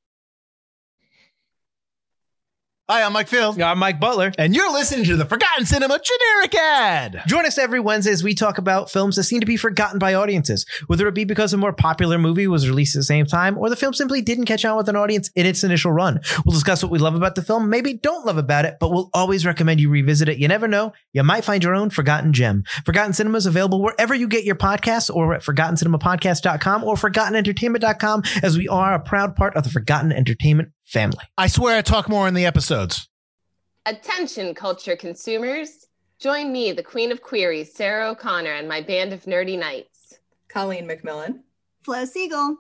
Hi, 2.89 3.03
I'm 3.03 3.15
Mike 3.15 3.27
Field. 3.27 3.61
I'm 3.61 3.81
Mike 3.81 3.99
Butler. 3.99 4.31
And 4.39 4.55
you're 4.55 4.73
listening 4.73 5.07
to 5.07 5.17
the 5.17 5.25
Forgotten 5.25 5.67
Cinema 5.67 5.99
generic 5.99 6.55
ad. 6.55 7.23
Join 7.27 7.45
us 7.45 7.59
every 7.59 7.81
Wednesday 7.81 8.13
as 8.13 8.23
we 8.23 8.33
talk 8.33 8.59
about 8.59 8.93
films 8.93 9.17
that 9.17 9.25
seem 9.25 9.41
to 9.41 9.47
be 9.47 9.57
forgotten 9.57 9.99
by 9.99 10.15
audiences, 10.15 10.65
whether 10.87 11.09
it 11.09 11.15
be 11.15 11.25
because 11.25 11.53
a 11.53 11.57
more 11.57 11.73
popular 11.73 12.17
movie 12.17 12.47
was 12.47 12.69
released 12.69 12.95
at 12.95 13.01
the 13.01 13.05
same 13.05 13.27
time 13.27 13.59
or 13.59 13.69
the 13.69 13.75
film 13.75 13.93
simply 13.93 14.23
didn't 14.23 14.45
catch 14.45 14.65
on 14.65 14.77
with 14.77 14.89
an 14.89 14.95
audience 14.95 15.33
in 15.35 15.47
its 15.47 15.65
initial 15.65 15.91
run. 15.91 16.21
We'll 16.45 16.55
discuss 16.55 16.81
what 16.81 16.93
we 16.93 17.01
love 17.01 17.17
about 17.17 17.35
the 17.35 17.43
film, 17.43 17.69
maybe 17.69 17.95
don't 17.95 18.25
love 18.25 18.39
about 18.39 18.65
it, 18.65 18.77
but 18.79 18.93
we'll 18.93 19.11
always 19.13 19.45
recommend 19.45 19.81
you 19.81 19.91
revisit 19.91 20.29
it. 20.29 20.39
You 20.39 20.47
never 20.47 20.69
know, 20.69 20.93
you 21.13 21.25
might 21.25 21.45
find 21.45 21.65
your 21.65 21.75
own 21.75 21.91
forgotten 21.91 22.33
gem. 22.33 22.63
Forgotten 22.85 23.15
Cinema 23.15 23.39
is 23.39 23.47
available 23.47 23.83
wherever 23.83 24.15
you 24.15 24.29
get 24.29 24.45
your 24.45 24.55
podcasts 24.55 25.13
or 25.13 25.35
at 25.35 25.43
forgottencinemapodcast.com 25.43 26.85
or 26.85 26.95
forgottenentertainment.com 26.95 28.23
as 28.45 28.57
we 28.57 28.69
are 28.69 28.95
a 28.95 29.01
proud 29.01 29.35
part 29.35 29.57
of 29.57 29.65
the 29.65 29.71
Forgotten 29.71 30.13
Entertainment 30.13 30.71
family. 30.87 31.25
I 31.37 31.49
swear 31.49 31.77
I 31.77 31.83
talk 31.83 32.09
more 32.09 32.27
in 32.27 32.35
the 32.35 32.47
episodes. 32.47 33.09
Attention, 33.85 34.55
culture 34.55 34.97
consumers. 34.97 35.87
Join 36.19 36.51
me, 36.51 36.73
the 36.73 36.83
Queen 36.83 37.13
of 37.13 37.21
Queries, 37.21 37.75
Sarah 37.75 38.09
O'Connor, 38.11 38.53
and 38.53 38.67
my 38.67 38.81
band 38.81 39.13
of 39.13 39.25
nerdy 39.25 39.59
knights 39.59 40.15
Colleen 40.49 40.89
McMillan. 40.89 41.41
Flo 41.83 42.05
Siegel. 42.07 42.57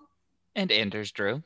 And 0.54 0.70
Anders 0.70 1.10
Drew. 1.12 1.42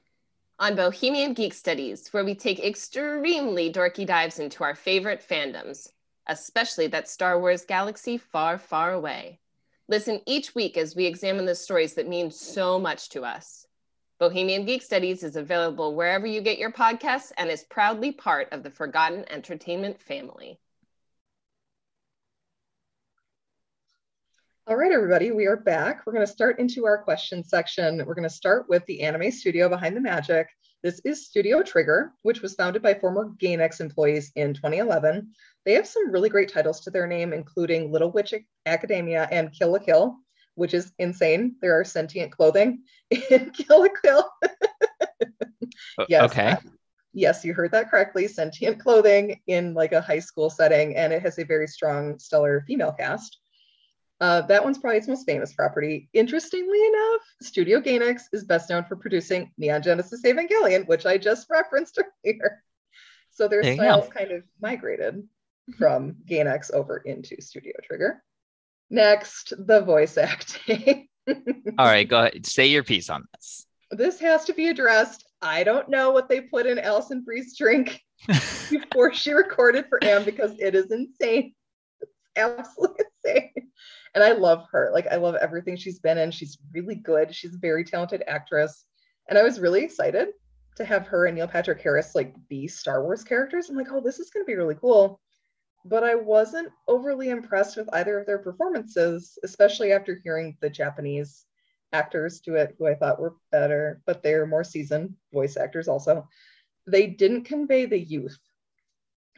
on 0.58 0.74
Bohemian 0.76 1.32
Geek 1.32 1.54
Studies, 1.54 2.08
where 2.12 2.24
we 2.24 2.34
take 2.34 2.62
extremely 2.64 3.72
dorky 3.72 4.04
dives 4.06 4.38
into 4.38 4.62
our 4.62 4.74
favorite 4.74 5.24
fandoms, 5.26 5.88
especially 6.26 6.86
that 6.88 7.08
Star 7.08 7.40
Wars 7.40 7.64
galaxy 7.64 8.18
far, 8.18 8.58
far 8.58 8.92
away. 8.92 9.38
Listen 9.88 10.20
each 10.26 10.54
week 10.54 10.76
as 10.76 10.94
we 10.94 11.06
examine 11.06 11.46
the 11.46 11.54
stories 11.54 11.94
that 11.94 12.08
mean 12.08 12.30
so 12.30 12.78
much 12.78 13.08
to 13.10 13.22
us. 13.22 13.59
Bohemian 14.20 14.66
Geek 14.66 14.82
Studies 14.82 15.22
is 15.22 15.34
available 15.34 15.94
wherever 15.94 16.26
you 16.26 16.42
get 16.42 16.58
your 16.58 16.70
podcasts 16.70 17.32
and 17.38 17.48
is 17.48 17.64
proudly 17.64 18.12
part 18.12 18.48
of 18.52 18.62
the 18.62 18.70
Forgotten 18.70 19.24
Entertainment 19.30 19.98
family. 19.98 20.60
All 24.66 24.76
right, 24.76 24.92
everybody, 24.92 25.30
we 25.30 25.46
are 25.46 25.56
back. 25.56 26.02
We're 26.04 26.12
going 26.12 26.26
to 26.26 26.30
start 26.30 26.58
into 26.58 26.84
our 26.84 27.02
question 27.02 27.42
section. 27.42 28.04
We're 28.04 28.14
going 28.14 28.28
to 28.28 28.30
start 28.34 28.68
with 28.68 28.84
the 28.84 29.00
anime 29.00 29.30
studio 29.30 29.70
behind 29.70 29.96
the 29.96 30.02
magic. 30.02 30.48
This 30.82 31.00
is 31.06 31.24
Studio 31.24 31.62
Trigger, 31.62 32.12
which 32.20 32.42
was 32.42 32.54
founded 32.54 32.82
by 32.82 32.92
former 32.92 33.30
Gainax 33.42 33.80
employees 33.80 34.32
in 34.36 34.52
2011. 34.52 35.32
They 35.64 35.72
have 35.72 35.86
some 35.86 36.10
really 36.10 36.28
great 36.28 36.52
titles 36.52 36.80
to 36.80 36.90
their 36.90 37.06
name, 37.06 37.32
including 37.32 37.90
Little 37.90 38.12
Witch 38.12 38.34
Academia 38.66 39.26
and 39.30 39.50
Kill 39.50 39.72
la 39.72 39.78
Kill, 39.78 40.18
which 40.60 40.74
is 40.74 40.92
insane. 40.98 41.56
There 41.62 41.80
are 41.80 41.84
sentient 41.84 42.32
clothing 42.32 42.82
in 43.10 43.50
Kill 43.50 43.80
la 43.80 43.88
Kill. 44.04 44.30
yes. 46.06 46.22
Okay. 46.30 46.54
Yes, 47.14 47.46
you 47.46 47.54
heard 47.54 47.72
that 47.72 47.90
correctly. 47.90 48.28
Sentient 48.28 48.78
clothing 48.78 49.40
in 49.46 49.72
like 49.72 49.92
a 49.92 50.02
high 50.02 50.18
school 50.18 50.50
setting, 50.50 50.96
and 50.96 51.14
it 51.14 51.22
has 51.22 51.38
a 51.38 51.44
very 51.44 51.66
strong, 51.66 52.18
stellar 52.18 52.62
female 52.66 52.92
cast. 52.92 53.38
Uh, 54.20 54.42
that 54.42 54.62
one's 54.62 54.76
probably 54.76 54.98
its 54.98 55.08
most 55.08 55.24
famous 55.24 55.54
property. 55.54 56.10
Interestingly 56.12 56.86
enough, 56.86 57.22
Studio 57.40 57.80
Gainax 57.80 58.24
is 58.34 58.44
best 58.44 58.68
known 58.68 58.84
for 58.84 58.96
producing 58.96 59.50
Neon 59.56 59.80
Genesis 59.80 60.22
Evangelion, 60.26 60.86
which 60.86 61.06
I 61.06 61.16
just 61.16 61.48
referenced 61.48 61.98
earlier. 62.26 62.62
So 63.30 63.48
their 63.48 63.62
There 63.62 63.76
styles 63.76 64.10
kind 64.10 64.30
of 64.30 64.42
migrated 64.60 65.26
from 65.78 66.16
Gainax 66.28 66.70
over 66.70 66.98
into 66.98 67.40
Studio 67.40 67.72
Trigger. 67.82 68.22
Next, 68.90 69.52
the 69.56 69.80
voice 69.82 70.18
acting. 70.18 71.08
All 71.78 71.86
right, 71.86 72.08
go 72.08 72.20
ahead. 72.20 72.44
Say 72.44 72.66
your 72.66 72.82
piece 72.82 73.08
on 73.08 73.24
this. 73.34 73.66
this 73.90 74.18
has 74.20 74.44
to 74.46 74.52
be 74.52 74.68
addressed. 74.68 75.24
I 75.42 75.64
don't 75.64 75.88
know 75.88 76.10
what 76.10 76.28
they 76.28 76.40
put 76.40 76.66
in 76.66 76.78
Alison 76.78 77.22
Brie's 77.22 77.56
drink 77.56 78.02
before 78.70 79.12
she 79.14 79.32
recorded 79.32 79.86
for 79.88 80.02
Am 80.04 80.24
because 80.24 80.58
it 80.58 80.74
is 80.74 80.90
insane. 80.90 81.54
It's 82.00 82.12
absolutely 82.36 83.04
insane. 83.24 83.52
And 84.14 84.24
I 84.24 84.32
love 84.32 84.66
her. 84.72 84.90
Like 84.92 85.06
I 85.06 85.16
love 85.16 85.36
everything 85.36 85.76
she's 85.76 86.00
been 86.00 86.18
in. 86.18 86.30
She's 86.30 86.58
really 86.72 86.96
good. 86.96 87.34
She's 87.34 87.54
a 87.54 87.58
very 87.58 87.84
talented 87.84 88.22
actress. 88.26 88.84
And 89.28 89.38
I 89.38 89.42
was 89.42 89.60
really 89.60 89.84
excited 89.84 90.28
to 90.76 90.84
have 90.84 91.06
her 91.06 91.26
and 91.26 91.36
Neil 91.36 91.46
Patrick 91.46 91.80
Harris 91.80 92.14
like 92.14 92.34
be 92.48 92.66
Star 92.66 93.02
Wars 93.02 93.22
characters. 93.22 93.70
I'm 93.70 93.76
like, 93.76 93.92
oh, 93.92 94.00
this 94.00 94.18
is 94.18 94.30
gonna 94.30 94.44
be 94.44 94.56
really 94.56 94.74
cool. 94.74 95.20
But 95.84 96.04
I 96.04 96.14
wasn't 96.14 96.72
overly 96.86 97.30
impressed 97.30 97.76
with 97.76 97.88
either 97.92 98.18
of 98.18 98.26
their 98.26 98.38
performances, 98.38 99.38
especially 99.42 99.92
after 99.92 100.20
hearing 100.22 100.56
the 100.60 100.70
Japanese 100.70 101.46
actors 101.92 102.40
do 102.40 102.54
it, 102.54 102.76
who 102.78 102.86
I 102.86 102.94
thought 102.94 103.20
were 103.20 103.36
better, 103.50 104.00
but 104.06 104.22
they're 104.22 104.46
more 104.46 104.64
seasoned 104.64 105.14
voice 105.32 105.56
actors 105.56 105.88
also. 105.88 106.28
They 106.86 107.06
didn't 107.06 107.44
convey 107.44 107.86
the 107.86 107.98
youth 107.98 108.38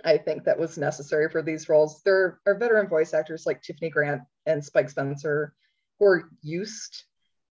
I 0.04 0.18
think 0.18 0.44
that 0.44 0.58
was 0.58 0.78
necessary 0.78 1.28
for 1.28 1.42
these 1.42 1.68
roles. 1.68 2.02
There 2.02 2.40
are 2.46 2.54
veteran 2.54 2.88
voice 2.88 3.14
actors 3.14 3.46
like 3.46 3.62
Tiffany 3.62 3.90
Grant 3.90 4.22
and 4.46 4.64
Spike 4.64 4.90
Spencer 4.90 5.54
who 5.98 6.06
are 6.06 6.30
used 6.40 7.04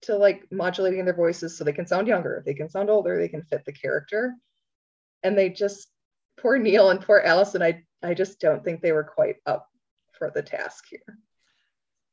to 0.02 0.16
like 0.16 0.50
modulating 0.50 1.04
their 1.04 1.14
voices 1.14 1.56
so 1.56 1.64
they 1.64 1.72
can 1.72 1.86
sound 1.86 2.06
younger, 2.06 2.42
they 2.46 2.54
can 2.54 2.70
sound 2.70 2.88
older, 2.88 3.18
they 3.18 3.28
can 3.28 3.42
fit 3.42 3.64
the 3.64 3.72
character. 3.72 4.34
And 5.22 5.36
they 5.36 5.50
just 5.50 5.88
poor 6.40 6.58
Neil 6.58 6.90
and 6.90 7.00
poor 7.00 7.20
Alison, 7.24 7.62
I 7.62 7.82
I 8.02 8.14
just 8.14 8.40
don't 8.40 8.64
think 8.64 8.80
they 8.80 8.92
were 8.92 9.04
quite 9.04 9.36
up 9.46 9.68
for 10.16 10.30
the 10.34 10.42
task 10.42 10.84
here. 10.88 11.18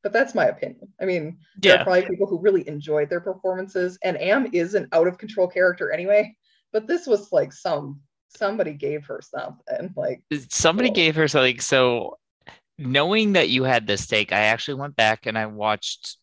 But 0.02 0.12
that's 0.12 0.34
my 0.34 0.46
opinion. 0.46 0.92
I 1.00 1.04
mean, 1.04 1.38
there 1.58 1.78
are 1.78 1.84
probably 1.84 2.06
people 2.06 2.26
who 2.26 2.38
really 2.38 2.68
enjoyed 2.68 3.08
their 3.10 3.20
performances, 3.20 3.98
and 4.04 4.16
Am 4.20 4.48
is 4.52 4.74
an 4.74 4.88
out 4.92 5.08
of 5.08 5.18
control 5.18 5.48
character 5.48 5.90
anyway. 5.90 6.36
But 6.72 6.86
this 6.86 7.06
was 7.06 7.32
like 7.32 7.52
some 7.52 8.00
somebody 8.28 8.72
gave 8.72 9.04
her 9.06 9.20
something. 9.22 9.92
Like, 9.96 10.22
Somebody 10.50 10.88
Cool. 10.90 10.94
gave 10.94 11.16
her 11.16 11.28
something. 11.28 11.60
So, 11.60 12.18
knowing 12.78 13.32
that 13.32 13.48
you 13.48 13.64
had 13.64 13.86
this 13.86 14.06
take, 14.06 14.32
I 14.32 14.40
actually 14.42 14.74
went 14.74 14.96
back 14.96 15.26
and 15.26 15.38
I 15.38 15.46
watched 15.46 16.18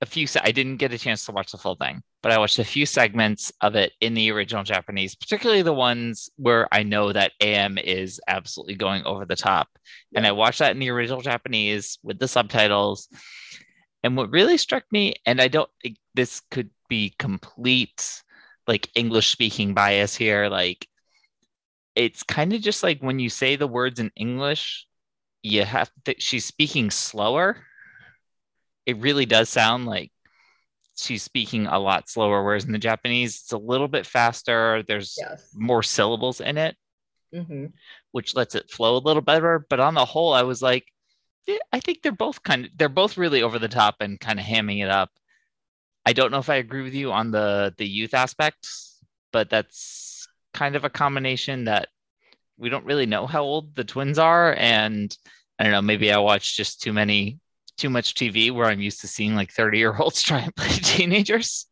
a 0.00 0.06
few. 0.06 0.26
I 0.42 0.52
didn't 0.52 0.76
get 0.76 0.92
a 0.92 0.98
chance 0.98 1.26
to 1.26 1.32
watch 1.32 1.52
the 1.52 1.58
full 1.58 1.74
thing, 1.74 2.02
but 2.26 2.32
I 2.32 2.38
watched 2.38 2.58
a 2.58 2.64
few 2.64 2.86
segments 2.86 3.52
of 3.60 3.76
it 3.76 3.92
in 4.00 4.14
the 4.14 4.32
original 4.32 4.64
Japanese, 4.64 5.14
particularly 5.14 5.62
the 5.62 5.72
ones 5.72 6.28
where 6.34 6.66
I 6.72 6.82
know 6.82 7.12
that 7.12 7.30
AM 7.40 7.78
is 7.78 8.20
absolutely 8.26 8.74
going 8.74 9.04
over 9.04 9.24
the 9.24 9.36
top. 9.36 9.68
And 10.12 10.26
I 10.26 10.32
watched 10.32 10.58
that 10.58 10.72
in 10.72 10.80
the 10.80 10.90
original 10.90 11.20
Japanese 11.20 12.00
with 12.02 12.18
the 12.18 12.26
subtitles. 12.26 13.06
And 14.02 14.16
what 14.16 14.32
really 14.32 14.56
struck 14.56 14.82
me, 14.90 15.14
and 15.24 15.40
I 15.40 15.46
don't 15.46 15.70
think 15.80 15.98
this 16.14 16.42
could 16.50 16.70
be 16.88 17.14
complete 17.16 18.24
like 18.66 18.90
English 18.96 19.28
speaking 19.28 19.72
bias 19.72 20.16
here, 20.16 20.48
like 20.48 20.88
it's 21.94 22.24
kind 22.24 22.52
of 22.52 22.60
just 22.60 22.82
like 22.82 23.04
when 23.04 23.20
you 23.20 23.30
say 23.30 23.54
the 23.54 23.68
words 23.68 24.00
in 24.00 24.10
English, 24.16 24.88
you 25.44 25.64
have 25.64 25.92
to, 26.06 26.16
she's 26.18 26.44
speaking 26.44 26.90
slower. 26.90 27.58
It 28.84 28.96
really 28.96 29.26
does 29.26 29.48
sound 29.48 29.86
like 29.86 30.10
she's 30.96 31.22
speaking 31.22 31.66
a 31.66 31.78
lot 31.78 32.08
slower, 32.08 32.42
whereas 32.42 32.64
in 32.64 32.72
the 32.72 32.78
Japanese, 32.78 33.40
it's 33.42 33.52
a 33.52 33.58
little 33.58 33.88
bit 33.88 34.06
faster. 34.06 34.82
There's 34.86 35.16
yes. 35.18 35.50
more 35.54 35.82
syllables 35.82 36.40
in 36.40 36.58
it, 36.58 36.76
hmm 37.32 37.66
which 38.12 38.34
lets 38.34 38.54
it 38.54 38.70
flow 38.70 38.96
a 38.96 38.98
little 39.06 39.22
better. 39.22 39.66
But 39.68 39.80
on 39.80 39.94
the 39.94 40.04
whole, 40.04 40.32
I 40.32 40.42
was 40.42 40.62
like, 40.62 40.86
"Yeah, 41.46 41.58
I 41.72 41.80
think 41.80 42.02
they're 42.02 42.12
both 42.12 42.42
kind 42.42 42.66
of 42.66 42.70
they're 42.76 42.88
both 42.88 43.18
really 43.18 43.42
over 43.42 43.58
the 43.58 43.68
top 43.68 43.96
and 44.00 44.20
kind 44.20 44.40
of 44.40 44.46
hamming 44.46 44.82
it 44.82 44.90
up. 44.90 45.10
I 46.06 46.12
don't 46.12 46.30
know 46.30 46.38
if 46.38 46.50
I 46.50 46.56
agree 46.56 46.82
with 46.82 46.94
you 46.94 47.12
on 47.12 47.30
the 47.30 47.74
the 47.78 47.86
youth 47.88 48.14
aspects, 48.14 48.98
but 49.32 49.50
that's 49.50 50.28
kind 50.54 50.76
of 50.76 50.84
a 50.84 50.90
combination 50.90 51.64
that 51.64 51.88
we 52.58 52.68
don't 52.70 52.86
really 52.86 53.06
know 53.06 53.26
how 53.26 53.42
old 53.44 53.74
the 53.74 53.84
twins 53.84 54.18
are, 54.18 54.54
and 54.56 55.16
I 55.58 55.64
don't 55.64 55.72
know. 55.72 55.82
Maybe 55.82 56.12
I 56.12 56.18
watch 56.18 56.56
just 56.56 56.82
too 56.82 56.92
many 56.92 57.40
too 57.76 57.90
much 57.90 58.14
TV 58.14 58.50
where 58.50 58.66
I'm 58.66 58.80
used 58.80 59.00
to 59.02 59.08
seeing 59.08 59.34
like 59.34 59.52
30 59.52 59.78
year 59.78 59.96
olds 59.96 60.22
try 60.24 60.40
and 60.40 60.54
play 60.54 60.68
teenagers. 60.68 61.66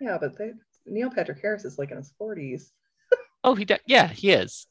Yeah, 0.00 0.18
but 0.20 0.38
they, 0.38 0.52
Neil 0.86 1.10
Patrick 1.10 1.40
Harris 1.40 1.64
is 1.64 1.78
like 1.78 1.90
in 1.90 1.96
his 1.96 2.12
40s. 2.20 2.70
Oh, 3.44 3.54
he 3.54 3.64
does. 3.64 3.78
Yeah, 3.86 4.08
he 4.08 4.30
is. 4.30 4.66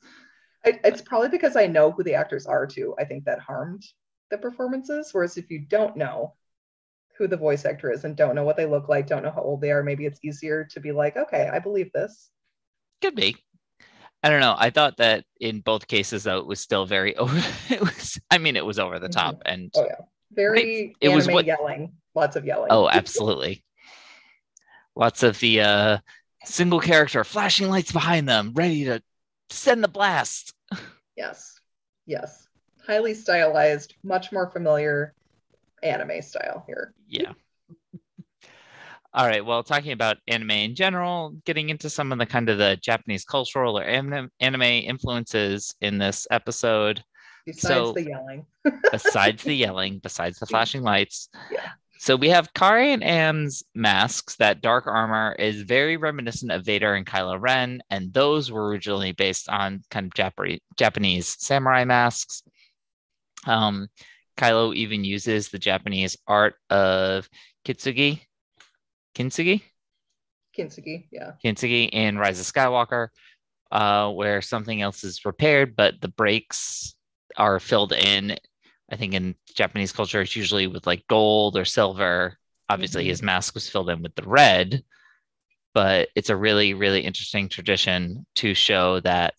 I, 0.66 0.80
it's 0.84 1.02
probably 1.02 1.30
because 1.30 1.56
I 1.56 1.68
know 1.68 1.92
who 1.92 2.04
the 2.04 2.16
actors 2.16 2.46
are 2.46 2.68
too. 2.68 2.96
I 3.00 3.06
think 3.06 3.26
that 3.26 3.40
harmed 3.40 3.84
the 4.30 4.38
performances. 4.38 5.10
Whereas 5.14 5.38
if 5.38 5.50
you 5.50 5.60
don't 5.60 5.96
know 5.96 6.34
who 7.18 7.28
the 7.28 7.38
voice 7.38 7.66
actor 7.66 7.92
is 7.92 8.04
and 8.04 8.16
don't 8.16 8.36
know 8.36 8.44
what 8.44 8.58
they 8.58 8.66
look 8.66 8.90
like, 8.90 9.08
don't 9.08 9.24
know 9.24 9.32
how 9.32 9.42
old 9.42 9.62
they 9.62 9.72
are, 9.72 9.84
maybe 9.84 10.06
it's 10.06 10.20
easier 10.24 10.66
to 10.72 10.80
be 10.80 10.92
like, 10.92 11.18
okay, 11.18 11.50
I 11.52 11.60
believe 11.60 11.92
this. 11.94 12.30
Could 13.02 13.16
be. 13.16 13.38
I 14.24 14.30
don't 14.30 14.42
know. 14.42 14.56
I 14.58 14.70
thought 14.72 14.98
that 14.98 15.26
in 15.40 15.62
both 15.62 15.88
cases, 15.88 16.24
though, 16.24 16.40
it 16.40 16.48
was 16.48 16.60
still 16.60 16.86
very 16.86 17.16
over. 17.18 17.38
It 17.70 17.80
was. 17.82 18.20
I 18.32 18.38
mean, 18.38 18.56
it 18.56 18.66
was 18.66 18.80
over 18.80 19.00
the 19.00 19.10
top, 19.10 19.42
and 19.46 19.72
Oh 19.76 19.86
yeah, 19.86 20.06
very 20.32 20.96
It 21.00 21.10
was 21.10 21.26
anime 21.28 21.36
what- 21.36 21.46
yelling, 21.46 21.94
lots 22.16 22.36
of 22.36 22.46
yelling. 22.46 22.68
oh, 22.72 22.90
absolutely. 22.92 23.64
Lots 24.96 25.22
of 25.22 25.40
the 25.40 25.62
uh, 25.62 25.98
single 26.44 26.80
character 26.80 27.24
flashing 27.24 27.70
lights 27.70 27.92
behind 27.92 28.28
them, 28.28 28.54
ready 28.56 28.86
to 28.86 29.02
send 29.50 29.84
the 29.84 29.88
blast. 29.88 30.54
yes, 31.16 31.60
yes, 32.08 32.48
highly 32.86 33.14
stylized, 33.14 33.94
much 34.04 34.32
more 34.32 34.50
familiar 34.50 35.14
anime 35.84 36.22
style 36.24 36.64
here. 36.66 36.94
Yeah. 37.08 37.34
All 39.18 39.26
right. 39.26 39.44
Well, 39.44 39.64
talking 39.64 39.94
about 39.94 40.18
anime 40.28 40.52
in 40.52 40.76
general, 40.76 41.32
getting 41.44 41.70
into 41.70 41.90
some 41.90 42.12
of 42.12 42.20
the 42.20 42.26
kind 42.28 42.50
of 42.50 42.60
the 42.60 42.78
Japanese 42.80 43.26
cultural 43.26 43.80
or 43.80 43.84
anime, 43.84 44.30
influences 44.40 45.74
in 45.82 45.98
this 45.98 46.28
episode. 46.30 47.04
Besides 47.48 47.74
So- 47.74 47.94
the 47.94 48.04
yelling, 48.10 48.46
besides 48.92 49.42
the 49.42 49.56
yelling, 49.56 49.98
besides 50.04 50.38
the 50.38 50.46
flashing 50.46 50.84
lights. 50.84 51.30
Yeah. 51.52 51.68
So 51.98 52.16
we 52.16 52.30
have 52.30 52.54
Karre 52.54 52.94
and 52.94 53.04
Am's 53.04 53.64
masks. 53.74 54.36
That 54.36 54.62
dark 54.62 54.86
armor 54.86 55.36
is 55.40 55.64
very 55.64 55.98
reminiscent 55.98 56.52
of 56.52 56.64
Vader 56.64 56.94
and 56.94 57.04
Kylo 57.08 57.42
Ren, 57.42 57.82
and 57.90 58.14
those 58.14 58.52
were 58.52 58.68
originally 58.68 59.14
based 59.14 59.50
on 59.50 59.82
kind 59.90 60.06
of 60.06 60.14
Japanese 60.14 60.60
Japanese 60.78 61.36
samurai 61.40 61.86
masks. 61.86 62.44
Um, 63.48 63.88
Kylo 64.38 64.76
even 64.76 65.04
uses 65.04 65.50
the 65.50 65.58
Japanese 65.58 66.16
art 66.28 66.54
of 66.70 67.28
kitsugi, 67.66 68.22
kintsugi, 69.18 69.62
Kintsugi, 70.56 71.08
yeah, 71.12 71.34
Kintsugi 71.44 71.90
in 71.92 72.18
Rise 72.18 72.40
of 72.40 72.46
Skywalker, 72.46 73.10
uh, 73.72 74.12
where 74.12 74.42
something 74.42 74.82
else 74.82 75.04
is 75.04 75.26
repaired, 75.26 75.76
but 75.76 76.02
the 76.02 76.10
breaks 76.10 76.96
are 77.38 77.60
filled 77.60 77.94
in. 77.94 78.38
I 78.92 78.96
think 78.96 79.14
in 79.14 79.36
Japanese 79.56 79.92
culture, 79.92 80.22
it's 80.22 80.36
usually 80.36 80.68
with 80.68 80.88
like 80.88 81.08
gold 81.08 81.58
or 81.58 81.66
silver. 81.66 82.38
Obviously, 82.70 83.06
Mhm. 83.06 83.08
his 83.08 83.22
mask 83.22 83.54
was 83.56 83.70
filled 83.70 83.90
in 83.90 84.02
with 84.02 84.16
the 84.16 84.24
red, 84.28 84.84
but 85.74 86.10
it's 86.16 86.30
a 86.32 86.36
really, 86.36 86.74
really 86.74 87.02
interesting 87.02 87.50
tradition 87.50 88.26
to 88.36 88.54
show 88.54 89.00
that 89.02 89.36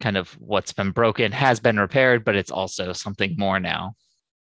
kind 0.00 0.16
of 0.16 0.30
what's 0.40 0.72
been 0.72 0.92
broken 0.92 1.32
has 1.32 1.60
been 1.60 1.78
repaired, 1.80 2.24
but 2.24 2.36
it's 2.36 2.50
also 2.52 2.92
something 2.92 3.36
more 3.38 3.60
now. 3.60 3.96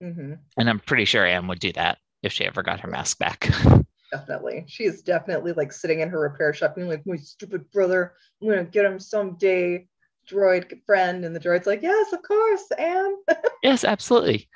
hmm 0.00 0.34
And 0.56 0.68
I'm 0.68 0.80
pretty 0.80 1.04
sure 1.04 1.24
Anne 1.26 1.46
would 1.48 1.60
do 1.60 1.72
that 1.72 1.98
if 2.22 2.32
she 2.32 2.44
ever 2.44 2.62
got 2.62 2.80
her 2.80 2.88
mask 2.88 3.18
back. 3.18 3.48
definitely. 4.16 4.64
She 4.68 4.84
is 4.84 5.02
definitely 5.02 5.52
like 5.52 5.72
sitting 5.72 6.00
in 6.00 6.08
her 6.10 6.20
repair 6.20 6.52
shop 6.54 6.76
being 6.76 6.88
like, 6.88 7.06
my 7.06 7.16
stupid 7.16 7.70
brother, 7.70 8.12
I'm 8.40 8.48
gonna 8.48 8.64
get 8.64 8.84
him 8.84 9.00
someday, 9.00 9.86
droid 10.30 10.80
friend. 10.86 11.24
And 11.24 11.34
the 11.34 11.40
droid's 11.40 11.66
like, 11.66 11.82
yes, 11.82 12.12
of 12.12 12.22
course, 12.22 12.64
Am. 12.78 13.16
yes, 13.62 13.84
absolutely. 13.84 14.48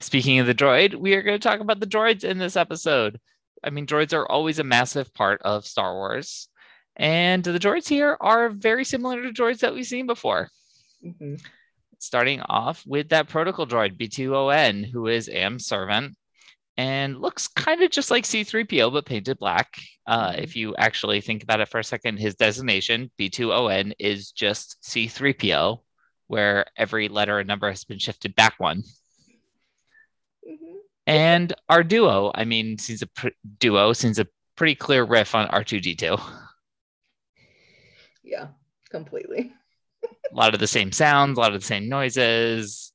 Speaking 0.00 0.38
of 0.38 0.46
the 0.46 0.54
droid, 0.54 0.94
we 0.94 1.14
are 1.14 1.22
going 1.22 1.38
to 1.38 1.48
talk 1.48 1.60
about 1.60 1.78
the 1.78 1.86
droids 1.86 2.24
in 2.24 2.38
this 2.38 2.56
episode. 2.56 3.20
I 3.62 3.68
mean, 3.68 3.86
droids 3.86 4.14
are 4.14 4.26
always 4.26 4.58
a 4.58 4.64
massive 4.64 5.12
part 5.12 5.42
of 5.42 5.66
Star 5.66 5.92
Wars. 5.92 6.48
And 6.96 7.44
the 7.44 7.58
droids 7.58 7.86
here 7.86 8.16
are 8.18 8.48
very 8.48 8.84
similar 8.84 9.22
to 9.22 9.30
droids 9.30 9.58
that 9.58 9.74
we've 9.74 9.86
seen 9.86 10.06
before. 10.06 10.48
Mhm. 11.04 11.38
Starting 11.98 12.40
off 12.40 12.82
with 12.86 13.10
that 13.10 13.28
protocol 13.28 13.66
droid, 13.66 13.98
B2ON, 13.98 14.84
who 14.90 15.06
is 15.06 15.28
Am's 15.28 15.66
servant 15.66 16.16
and 16.76 17.20
looks 17.20 17.48
kind 17.48 17.82
of 17.82 17.90
just 17.90 18.10
like 18.10 18.24
C3PO, 18.24 18.92
but 18.92 19.06
painted 19.06 19.38
black. 19.38 19.74
Uh, 20.06 20.34
if 20.38 20.56
you 20.56 20.74
actually 20.76 21.20
think 21.20 21.42
about 21.42 21.60
it 21.60 21.68
for 21.68 21.78
a 21.78 21.84
second, 21.84 22.18
his 22.18 22.34
designation, 22.34 23.10
B2ON, 23.18 23.92
is 23.98 24.32
just 24.32 24.76
C3PO, 24.82 25.82
where 26.26 26.66
every 26.76 27.08
letter 27.08 27.38
and 27.38 27.48
number 27.48 27.68
has 27.68 27.84
been 27.84 27.98
shifted 27.98 28.34
back 28.34 28.54
one. 28.58 28.82
Mhm. 30.48 30.76
And 31.06 31.52
our 31.68 31.82
duo, 31.82 32.32
I 32.34 32.44
mean, 32.44 32.78
seems 32.78 33.02
a 33.02 33.06
pr- 33.08 33.28
duo, 33.58 33.92
seems 33.92 34.18
a 34.18 34.26
pretty 34.56 34.74
clear 34.74 35.04
riff 35.04 35.34
on 35.34 35.48
R2D2. 35.48 36.20
Yeah, 38.22 38.48
completely. 38.90 39.52
A 40.32 40.34
lot 40.34 40.54
of 40.54 40.60
the 40.60 40.66
same 40.66 40.92
sounds, 40.92 41.36
a 41.36 41.40
lot 41.40 41.54
of 41.54 41.60
the 41.60 41.66
same 41.66 41.88
noises. 41.88 42.92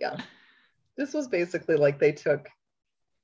Yeah. 0.00 0.20
This 1.00 1.14
was 1.14 1.28
basically 1.28 1.76
like 1.76 1.98
they 1.98 2.12
took 2.12 2.46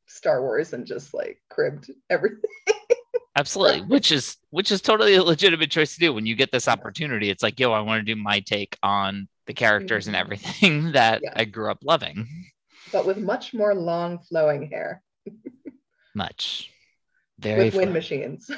Star 0.07 0.41
Wars 0.41 0.73
and 0.73 0.87
just 0.87 1.13
like 1.13 1.43
cribbed 1.51 1.91
everything. 2.09 2.41
Absolutely, 3.37 3.83
which 3.83 4.11
is 4.11 4.39
which 4.49 4.73
is 4.73 4.81
totally 4.81 5.15
a 5.17 5.23
legitimate 5.23 5.71
choice 5.71 5.93
to 5.93 6.01
do 6.01 6.11
when 6.15 6.25
you 6.25 6.35
get 6.35 6.51
this 6.51 6.69
opportunity. 6.69 7.29
It's 7.29 7.43
like, 7.43 7.61
yo, 7.61 7.73
I 7.73 7.81
want 7.81 8.01
to 8.05 8.15
do 8.15 8.19
my 8.19 8.41
take 8.41 8.79
on 8.83 9.29
the 9.47 9.53
characters 9.53 10.07
and 10.07 10.17
Mhm. 10.17 10.21
everything 10.21 10.93
that 10.93 11.21
Yeah. 11.23 11.33
I 11.37 11.45
grew 11.45 11.71
up 11.71 11.81
loving. 11.85 12.27
but 12.93 13.05
with 13.05 13.19
much 13.19 13.53
more 13.53 13.75
long 13.75 14.21
flowing 14.21 14.71
hair 14.71 15.03
Much. 16.15 16.71
Very 17.39 17.65
with 17.67 17.75
wind 17.75 17.93
machines 17.93 18.51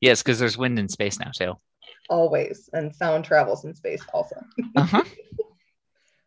Yes, 0.00 0.20
because 0.20 0.40
there's 0.40 0.58
wind 0.58 0.80
in 0.80 0.88
space 0.88 1.20
now 1.20 1.30
too. 1.30 1.54
always 2.10 2.68
and 2.72 2.92
sound 2.92 3.24
travels 3.24 3.64
in 3.64 3.72
space 3.76 4.02
also 4.12 4.34
Uh-huh. 4.76 5.04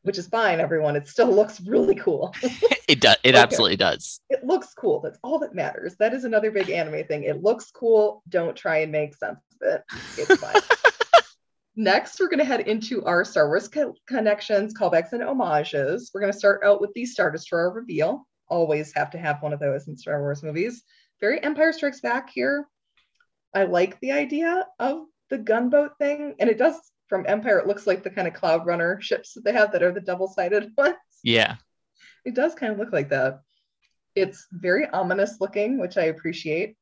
Which 0.06 0.18
is 0.18 0.28
fine 0.28 0.60
everyone. 0.60 0.96
It 0.96 1.08
still 1.08 1.32
looks 1.40 1.60
really 1.62 1.96
cool. 1.96 2.34
It 2.88 3.02
does 3.02 3.16
it 3.24 3.34
Okay. 3.34 3.42
absolutely 3.42 3.78
does. 3.78 4.20
it 4.30 4.44
looks 4.46 4.76
cool. 4.76 5.00
That's 5.02 5.18
all 5.24 5.40
that 5.40 5.56
matters. 5.56 5.96
That 5.96 6.14
is 6.14 6.24
another 6.24 6.52
big 6.52 6.70
anime 6.70 7.04
thing. 7.08 7.24
It 7.24 7.42
looks 7.42 7.72
cool. 7.72 8.22
Don't 8.30 8.56
try 8.56 8.78
and 8.78 8.92
make 8.92 9.16
sense 9.16 9.40
of 9.60 9.68
it. 9.68 9.84
It's 10.20 10.40
fine. 10.40 10.62
Next 11.76 12.20
we're 12.20 12.28
going 12.30 12.40
to 12.40 12.46
head 12.46 12.68
into 12.68 13.04
our 13.06 13.26
star 13.26 13.48
wars 13.48 13.68
co- 13.68 13.96
connections 14.08 14.74
callbacks 14.76 15.14
and 15.14 15.24
homages. 15.24 16.12
We're 16.14 16.22
going 16.22 16.32
to 16.32 16.38
start 16.38 16.62
out 16.64 16.80
with 16.80 16.94
the 16.94 17.08
star 17.08 17.32
destroyer 17.32 17.72
reveal. 17.72 18.28
Always 18.50 18.94
have 18.94 19.10
to 19.12 19.18
have 19.18 19.42
one 19.42 19.52
of 19.52 19.60
those 19.60 19.88
in 19.88 19.98
star 19.98 20.22
wars 20.22 20.44
movies. 20.44 20.84
Very 21.20 21.42
empire 21.44 21.74
strikes 21.74 22.02
back 22.02 22.30
here. 22.30 22.68
I 23.56 23.64
like 23.64 24.00
the 24.00 24.12
idea 24.12 24.68
of 24.80 25.06
the 25.32 25.40
gunboat 25.40 25.98
thing 25.98 26.36
and 26.40 26.52
it 26.52 26.60
does 26.60 26.76
from 27.08 27.26
empire 27.28 27.60
it 27.60 27.68
looks 27.68 27.86
like 27.88 28.04
the 28.04 28.10
kind 28.10 28.28
of 28.28 28.34
cloud 28.34 28.66
runner 28.66 29.00
ships 29.02 29.34
that 29.34 29.44
they 29.44 29.54
have 29.54 29.72
that 29.72 29.84
are 29.84 29.92
the 29.92 30.02
double-sided 30.02 30.72
ones 30.78 30.96
Yeah. 31.24 31.56
it 32.26 32.34
does 32.36 32.56
kind 32.56 32.72
of 32.74 32.80
look 32.80 32.92
like 32.92 33.10
that. 33.10 33.42
It's 34.16 34.48
very 34.52 34.88
ominous 34.88 35.42
looking, 35.42 35.78
which 35.78 35.98
I 35.98 36.04
appreciate. 36.04 36.78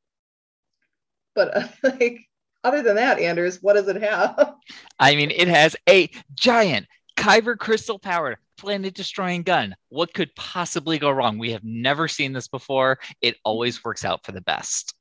But 1.34 1.56
uh, 1.56 1.68
like, 1.82 2.20
other 2.62 2.80
than 2.82 2.94
that, 2.96 3.18
Anders, 3.18 3.58
what 3.60 3.72
does 3.74 3.88
it 3.88 4.00
have? 4.00 4.54
I 5.00 5.16
mean, 5.16 5.32
it 5.32 5.48
has 5.48 5.74
a 5.88 6.08
giant 6.34 6.86
Kyber 7.16 7.58
crystal 7.58 7.98
powered 7.98 8.36
planet 8.56 8.94
destroying 8.94 9.42
gun. 9.42 9.74
What 9.88 10.14
could 10.14 10.34
possibly 10.36 10.98
go 10.98 11.10
wrong? 11.10 11.38
We 11.38 11.50
have 11.52 11.64
never 11.64 12.06
seen 12.06 12.32
this 12.32 12.46
before. 12.48 13.00
It 13.20 13.36
always 13.44 13.82
works 13.84 14.04
out 14.04 14.24
for 14.24 14.30
the 14.32 14.40
best. 14.40 14.94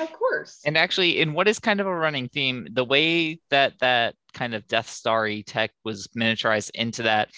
Of 0.00 0.12
course. 0.12 0.60
And 0.64 0.76
actually, 0.76 1.20
in 1.20 1.32
what 1.32 1.48
is 1.48 1.58
kind 1.58 1.80
of 1.80 1.86
a 1.86 1.94
running 1.94 2.28
theme, 2.28 2.66
the 2.72 2.84
way 2.84 3.40
that 3.50 3.74
that 3.80 4.14
kind 4.32 4.54
of 4.54 4.66
Death 4.66 4.88
Starry 4.90 5.42
tech 5.42 5.70
was 5.84 6.08
miniaturized 6.16 6.70
into 6.74 7.02
that 7.04 7.30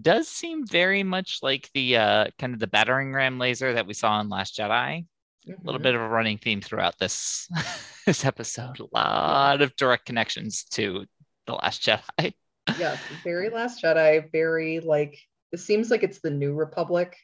does 0.00 0.28
seem 0.28 0.66
very 0.66 1.02
much 1.02 1.38
like 1.42 1.68
the 1.74 1.96
uh, 1.96 2.26
kind 2.38 2.54
of 2.54 2.60
the 2.60 2.66
battering 2.66 3.12
ram 3.12 3.38
laser 3.38 3.72
that 3.74 3.86
we 3.86 3.94
saw 3.94 4.20
in 4.20 4.28
Last 4.28 4.56
Jedi. 4.58 5.04
A 5.48 5.50
little 5.64 5.80
Mhm. 5.80 5.82
bit 5.82 5.94
of 5.96 6.00
a 6.00 6.08
running 6.08 6.38
theme 6.38 6.60
throughout 6.60 6.98
this 6.98 7.48
this 8.06 8.24
episode. 8.24 8.78
A 8.80 8.86
lot 8.94 9.60
of 9.62 9.74
direct 9.76 10.06
connections 10.06 10.64
to 10.72 11.04
the 11.46 11.54
Last 11.54 11.82
Jedi. 11.82 12.32
Yes, 12.78 13.00
very 13.24 13.50
Last 13.50 13.82
Jedi, 13.82 14.30
very 14.30 14.78
like, 14.78 15.18
it 15.50 15.58
seems 15.58 15.90
like 15.90 16.04
it's 16.04 16.20
the 16.20 16.30
New 16.30 16.54
Republic 16.54 17.16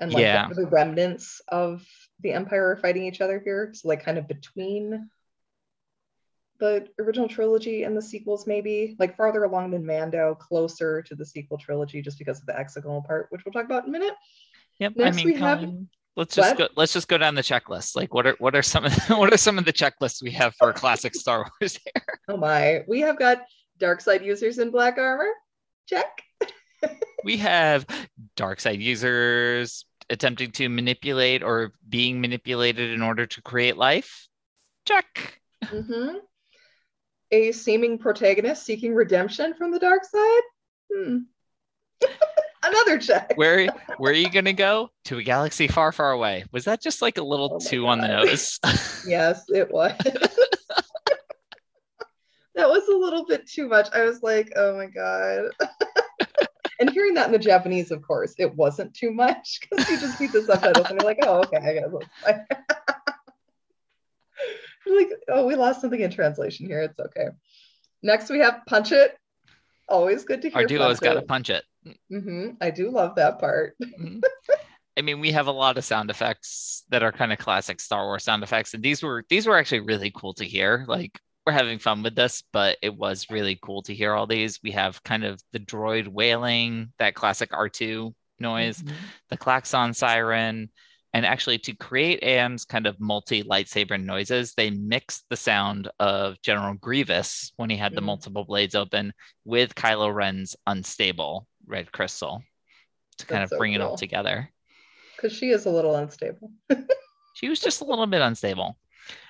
and 0.00 0.10
like 0.14 0.22
Yeah. 0.22 0.48
the 0.48 0.66
remnants 0.66 1.42
of 1.48 1.84
the 2.22 2.32
Empire 2.32 2.70
are 2.70 2.76
fighting 2.76 3.04
each 3.04 3.20
other 3.20 3.40
here. 3.44 3.70
So, 3.74 3.88
like, 3.88 4.04
kind 4.04 4.18
of 4.18 4.28
between 4.28 5.08
the 6.58 6.86
original 7.00 7.28
trilogy 7.28 7.82
and 7.82 7.96
the 7.96 8.02
sequels, 8.02 8.46
maybe 8.46 8.94
like 8.98 9.16
farther 9.16 9.42
along 9.44 9.72
than 9.72 9.84
Mando, 9.84 10.34
closer 10.36 11.02
to 11.02 11.14
the 11.14 11.26
sequel 11.26 11.58
trilogy, 11.58 12.00
just 12.02 12.18
because 12.18 12.38
of 12.40 12.46
the 12.46 12.52
hexagonal 12.52 13.02
part, 13.02 13.26
which 13.30 13.44
we'll 13.44 13.52
talk 13.52 13.64
about 13.64 13.82
in 13.84 13.88
a 13.88 13.92
minute. 13.98 14.14
Yep. 14.78 14.92
Next 14.96 15.16
I 15.16 15.24
mean, 15.24 15.26
we 15.34 15.40
have- 15.40 15.64
um, 15.64 15.88
let's 16.16 16.34
just 16.36 16.50
What? 16.50 16.58
go. 16.58 16.68
Let's 16.76 16.92
just 16.92 17.08
go 17.08 17.18
down 17.18 17.34
the 17.34 17.42
checklist. 17.42 17.96
Like, 17.96 18.14
what 18.14 18.26
are 18.26 18.36
what 18.38 18.54
are 18.54 18.62
some 18.62 18.84
of 18.84 18.94
the, 18.94 19.16
what 19.16 19.32
are 19.32 19.36
some 19.38 19.58
of 19.58 19.64
the 19.64 19.72
checklists 19.72 20.22
we 20.22 20.30
have 20.32 20.54
for 20.54 20.72
classic 20.72 21.14
Star 21.14 21.50
Wars 21.60 21.78
here? 21.84 22.18
Oh 22.28 22.36
my, 22.36 22.84
we 22.86 23.00
have 23.00 23.18
got 23.18 23.42
dark 23.78 24.00
side 24.00 24.24
users 24.24 24.58
in 24.58 24.70
black 24.70 24.98
armor. 24.98 25.30
Check. 25.88 26.22
We 27.24 27.36
have 27.36 27.86
dark 28.34 28.58
side 28.58 28.80
users 28.80 29.84
attempting 30.10 30.50
to 30.52 30.68
manipulate 30.68 31.42
or 31.42 31.72
being 31.88 32.20
manipulated 32.20 32.90
in 32.90 33.02
order 33.02 33.26
to 33.26 33.42
create 33.42 33.76
life. 33.76 34.28
Check. 34.86 35.40
hmm 35.64 36.16
A 37.30 37.52
seeming 37.52 37.98
protagonist 37.98 38.64
seeking 38.64 38.94
redemption 38.94 39.54
from 39.54 39.70
the 39.70 39.78
dark 39.78 40.04
side. 40.04 40.42
Hmm. 40.94 41.18
Another 42.64 42.98
check. 42.98 43.32
Where 43.36 43.66
where 43.98 44.12
are 44.12 44.16
you 44.16 44.30
gonna 44.30 44.52
go? 44.52 44.90
To 45.06 45.18
a 45.18 45.22
galaxy 45.22 45.66
far, 45.66 45.90
far 45.90 46.12
away. 46.12 46.44
Was 46.52 46.64
that 46.64 46.80
just 46.80 47.02
like 47.02 47.18
a 47.18 47.22
little 47.22 47.54
Oh 47.54 47.58
too 47.58 47.86
on 47.88 48.00
the 48.00 48.08
nose? 48.08 48.60
Yes, 49.06 49.44
it 49.48 49.70
was. 49.72 49.92
that 52.54 52.68
was 52.68 52.86
a 52.88 52.96
little 52.96 53.24
bit 53.26 53.48
too 53.48 53.68
much. 53.68 53.88
I 53.92 54.02
was 54.04 54.22
like, 54.22 54.52
oh 54.54 54.76
my 54.76 54.86
God. 54.86 55.50
And 56.82 56.90
hearing 56.90 57.14
that 57.14 57.26
in 57.26 57.32
the 57.32 57.38
Japanese, 57.38 57.92
of 57.92 58.02
course, 58.02 58.34
it 58.38 58.56
wasn't 58.56 58.92
too 58.92 59.12
much 59.12 59.60
because 59.60 59.88
you 59.88 60.00
just 60.00 60.18
read 60.18 60.32
the 60.32 60.42
subtitles 60.42 60.90
and 60.90 61.00
you're 61.00 61.08
like, 61.08 61.20
oh, 61.22 61.44
okay, 61.44 61.58
I 61.58 61.74
guess. 61.74 62.44
You're 64.84 64.96
like, 64.96 65.10
oh, 65.28 65.46
we 65.46 65.54
lost 65.54 65.80
something 65.80 66.00
in 66.00 66.10
translation 66.10 66.66
here. 66.66 66.80
It's 66.80 66.98
okay. 66.98 67.28
Next, 68.02 68.30
we 68.30 68.40
have 68.40 68.62
Punch 68.66 68.90
It. 68.90 69.16
Always 69.88 70.24
good 70.24 70.42
to 70.42 70.48
hear. 70.48 70.58
Our 70.58 70.64
duo's 70.64 70.98
got 70.98 71.14
to 71.14 71.22
Punch 71.22 71.50
it. 71.50 71.62
It. 71.84 71.96
hmm 72.08 72.48
I 72.60 72.72
do 72.72 72.90
love 72.90 73.14
that 73.14 73.38
part. 73.38 73.76
Mhm. 73.82 74.20
I 74.98 75.02
mean, 75.02 75.20
we 75.20 75.30
have 75.30 75.46
a 75.46 75.52
lot 75.52 75.78
of 75.78 75.84
sound 75.84 76.10
effects 76.10 76.82
that 76.90 77.04
are 77.04 77.12
kind 77.12 77.32
of 77.32 77.38
classic 77.38 77.78
Star 77.78 78.04
Wars 78.06 78.24
sound 78.24 78.42
effects, 78.42 78.74
and 78.74 78.82
these 78.82 79.04
were 79.04 79.24
these 79.30 79.46
were 79.46 79.56
actually 79.56 79.80
really 79.80 80.10
cool 80.10 80.34
to 80.34 80.44
hear. 80.44 80.84
Like 80.88 81.20
we're 81.46 81.52
having 81.52 81.78
fun 81.78 82.02
with 82.02 82.14
this, 82.14 82.42
but 82.52 82.78
it 82.82 82.94
was 82.96 83.30
really 83.30 83.58
cool 83.62 83.82
to 83.82 83.94
hear 83.94 84.14
all 84.14 84.26
these. 84.26 84.60
We 84.62 84.70
have 84.72 85.02
kind 85.02 85.24
of 85.24 85.42
the 85.52 85.58
droid 85.58 86.06
wailing, 86.08 86.92
that 86.98 87.14
classic 87.14 87.50
R2 87.52 88.14
noise, 88.38 88.82
Mhm. 88.82 88.94
the 89.28 89.36
klaxon 89.36 89.92
siren, 89.94 90.70
and 91.12 91.26
actually 91.26 91.58
to 91.58 91.74
create 91.74 92.22
AM's 92.22 92.64
kind 92.64 92.86
of 92.86 92.98
multi 93.00 93.42
lightsaber 93.42 94.02
noises, 94.02 94.54
they 94.54 94.70
mixed 94.70 95.24
the 95.28 95.36
sound 95.36 95.90
of 95.98 96.40
General 96.42 96.74
Grievous 96.74 97.52
when 97.56 97.70
he 97.70 97.76
had 97.76 97.94
the 97.94 98.00
Mm. 98.00 98.04
multiple 98.06 98.44
blades 98.44 98.74
open 98.74 99.12
with 99.44 99.74
Kylo 99.74 100.14
Ren's 100.14 100.56
unstable 100.66 101.46
red 101.66 101.92
crystal 101.92 102.42
to 103.18 103.26
kind 103.26 103.42
of 103.42 103.50
so 103.50 103.58
bring 103.58 103.72
it 103.74 103.80
all 103.80 103.96
together. 103.96 104.50
Because 105.16 105.32
she 105.36 105.50
is 105.50 105.66
a 105.66 105.70
little 105.70 105.96
unstable. 105.96 106.52
She 107.34 107.48
was 107.48 107.60
just 107.60 107.80
a 107.80 107.84
little 107.84 108.06
bit 108.06 108.20
unstable. 108.20 108.78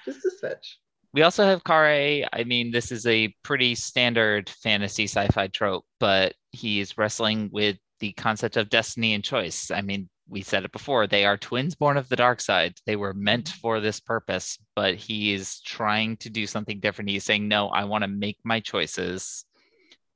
Just 0.05 0.25
a 0.27 0.31
switch. 0.39 0.79
We 1.15 1.23
also 1.23 1.45
have 1.45 1.63
Karre. 1.65 2.27
I 2.33 2.45
mean, 2.45 2.71
this 2.71 2.91
is 2.91 3.07
a 3.07 3.35
pretty 3.43 3.75
standard 3.75 4.49
fantasy 4.49 5.05
sci-fi 5.05 5.49
trope, 5.49 5.85
but 6.01 6.35
he's 6.53 6.97
wrestling 6.97 7.51
with 7.53 7.77
the 8.01 8.13
concept 8.13 8.57
of 8.57 8.71
destiny 8.71 9.13
and 9.15 9.23
choice. 9.23 9.71
I 9.71 9.83
mean, 9.83 10.09
we 10.29 10.41
said 10.41 10.65
it 10.65 10.73
before, 10.73 11.07
they 11.07 11.25
are 11.27 11.37
twins 11.37 11.75
born 11.75 11.97
of 11.99 12.09
the 12.09 12.17
dark 12.17 12.41
side. 12.41 12.75
They 12.87 12.97
were 12.97 13.13
meant 13.13 13.51
for 13.51 13.81
this 13.81 14.01
purpose, 14.01 14.59
but 14.75 14.95
he 14.95 15.35
is 15.35 15.61
trying 15.61 16.17
to 16.19 16.31
do 16.31 16.47
something 16.47 16.81
different. 16.81 17.11
He's 17.11 17.25
saying, 17.25 17.47
No, 17.47 17.69
I 17.69 17.85
want 17.85 18.03
to 18.03 18.09
make 18.09 18.39
my 18.43 18.61
choices. 18.61 19.45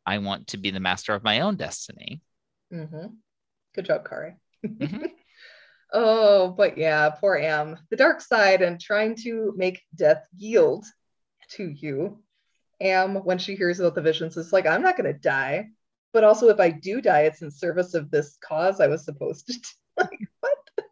I 0.06 0.18
want 0.18 0.46
to 0.48 0.56
be 0.56 0.70
the 0.70 0.80
master 0.80 1.14
of 1.14 1.24
my 1.24 1.40
own 1.40 1.56
destiny. 1.56 2.22
hmm 2.70 3.06
Good 3.74 3.84
job, 3.84 4.08
Kari. 4.08 4.36
Mhm. 4.64 5.10
oh, 5.92 6.48
but 6.48 6.78
yeah, 6.78 7.10
poor 7.10 7.36
Am. 7.36 7.78
The 7.90 7.96
dark 7.96 8.20
side 8.20 8.62
and 8.62 8.80
trying 8.80 9.16
to 9.22 9.52
make 9.56 9.82
death 9.94 10.26
yield 10.36 10.84
to 11.52 11.68
you. 11.68 12.22
Am, 12.80 13.16
when 13.16 13.38
she 13.38 13.54
hears 13.56 13.80
about 13.80 13.94
the 13.94 14.02
visions, 14.02 14.36
is 14.36 14.52
like, 14.52 14.66
I'm 14.66 14.82
not 14.82 14.96
going 14.96 15.12
to 15.12 15.18
die. 15.18 15.68
but 16.12 16.24
also 16.24 16.48
if 16.48 16.60
I 16.60 16.70
do 16.70 17.00
die, 17.00 17.22
it's 17.22 17.42
in 17.42 17.50
service 17.50 17.94
of 17.94 18.10
this 18.10 18.36
cause 18.42 18.80
I 18.80 18.86
was 18.86 19.04
supposed 19.04 19.46
to. 19.46 19.52
do. 19.58 19.60
like 19.98 20.20
what? 20.40 20.58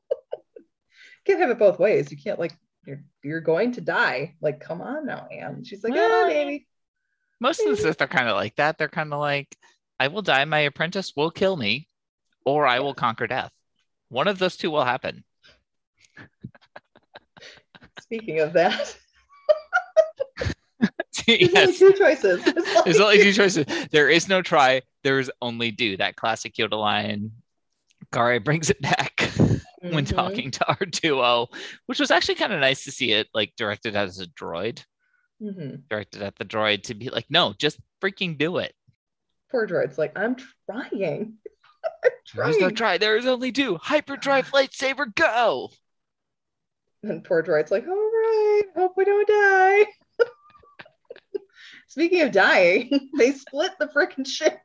can't 1.27 1.41
have 1.41 1.51
it 1.51 1.59
both 1.59 1.79
ways. 1.79 2.11
You 2.11 2.19
can't 2.19 2.39
like 2.39 2.53
you're 2.87 3.03
you're 3.23 3.41
going 3.41 3.73
to 3.73 3.81
die. 3.81 4.35
Like 4.41 4.61
come 4.61 4.81
on 4.81 5.07
now, 5.07 5.27
Am. 5.31 5.65
She's 5.65 5.83
like, 5.83 5.93
Well, 5.95 6.25
oh, 6.25 6.29
baby. 6.29 6.67
Most 7.41 7.61
of 7.61 7.69
the 7.69 7.77
Sith 7.83 8.01
are 8.01 8.07
kind 8.07 8.29
of 8.29 8.37
like 8.37 8.57
that. 8.57 8.79
They're 8.79 8.89
kind 8.89 9.13
of 9.13 9.21
like, 9.21 9.55
I 9.99 10.09
will 10.09 10.23
die, 10.23 10.45
my 10.45 10.61
apprentice 10.61 11.13
will 11.17 11.31
kill 11.31 11.57
me, 11.57 11.89
or 12.45 12.67
I 12.67 12.81
will 12.81 12.95
conquer 12.95 13.27
death. 13.27 13.53
One 14.15 14.29
of 14.29 14.39
those 14.39 14.57
two 14.57 14.71
will 14.71 14.85
happen. 14.85 15.25
Speaking 18.01 18.39
of 18.39 18.53
that, 18.53 18.97
there's 21.27 21.53
only 21.57 21.73
two 21.77 21.93
choices. 21.95 22.45
There's 22.85 23.01
only 23.01 23.19
two 23.19 23.33
choices. 23.33 23.67
There 23.91 24.09
is 24.09 24.29
no 24.29 24.41
try. 24.41 24.83
There 25.03 25.19
is 25.19 25.33
only 25.43 25.73
do. 25.73 25.97
That 25.97 26.15
classic 26.15 26.55
Yoda 26.55 26.79
line. 26.79 27.33
Karre 28.13 28.39
brings 28.43 28.71
it 28.71 28.81
back 28.81 29.21
when 29.81 30.05
Mhm. 30.07 30.15
talking 30.15 30.51
to 30.53 30.65
R2O, 30.69 31.49
which 31.87 31.99
was 31.99 32.13
actually 32.13 32.37
kind 32.37 32.53
of 32.53 32.61
nice 32.61 32.85
to 32.85 32.93
see 32.93 33.11
it 33.11 33.27
like 33.35 33.53
directed 33.57 33.97
as 33.97 34.21
a 34.21 34.27
droid, 34.29 34.85
Mhm. 35.43 35.89
directed 35.91 36.23
at 36.23 36.37
the 36.37 36.45
droid 36.45 36.85
to 36.85 36.95
be 36.95 37.11
like, 37.11 37.27
no, 37.31 37.53
just 37.59 37.81
freaking 38.01 38.39
do 38.39 38.59
it. 38.59 38.75
Poor 39.51 39.67
droid's 39.67 39.99
like, 39.99 40.17
I'm 40.17 40.37
trying. 40.71 41.39
There's 42.35 42.59
no 42.59 42.71
try. 42.71 42.99
There 42.99 43.17
is 43.17 43.27
only 43.27 43.51
do. 43.51 43.77
Hyperdrive 43.77 44.51
lightsaber, 44.53 45.15
go. 45.15 45.71
And 47.03 47.23
poor 47.23 47.43
droid's 47.43 47.71
like, 47.71 47.87
all 47.87 47.95
right, 47.95 48.63
hope 48.77 48.95
we 48.97 49.05
don't 49.05 49.29
die. 49.29 49.87
Speaking 51.89 52.23
of 52.23 52.33
dying, 52.33 53.11
they 53.19 53.33
split 53.33 53.73
the 53.79 53.87
frickin' 53.87 54.27
ship. 54.27 54.59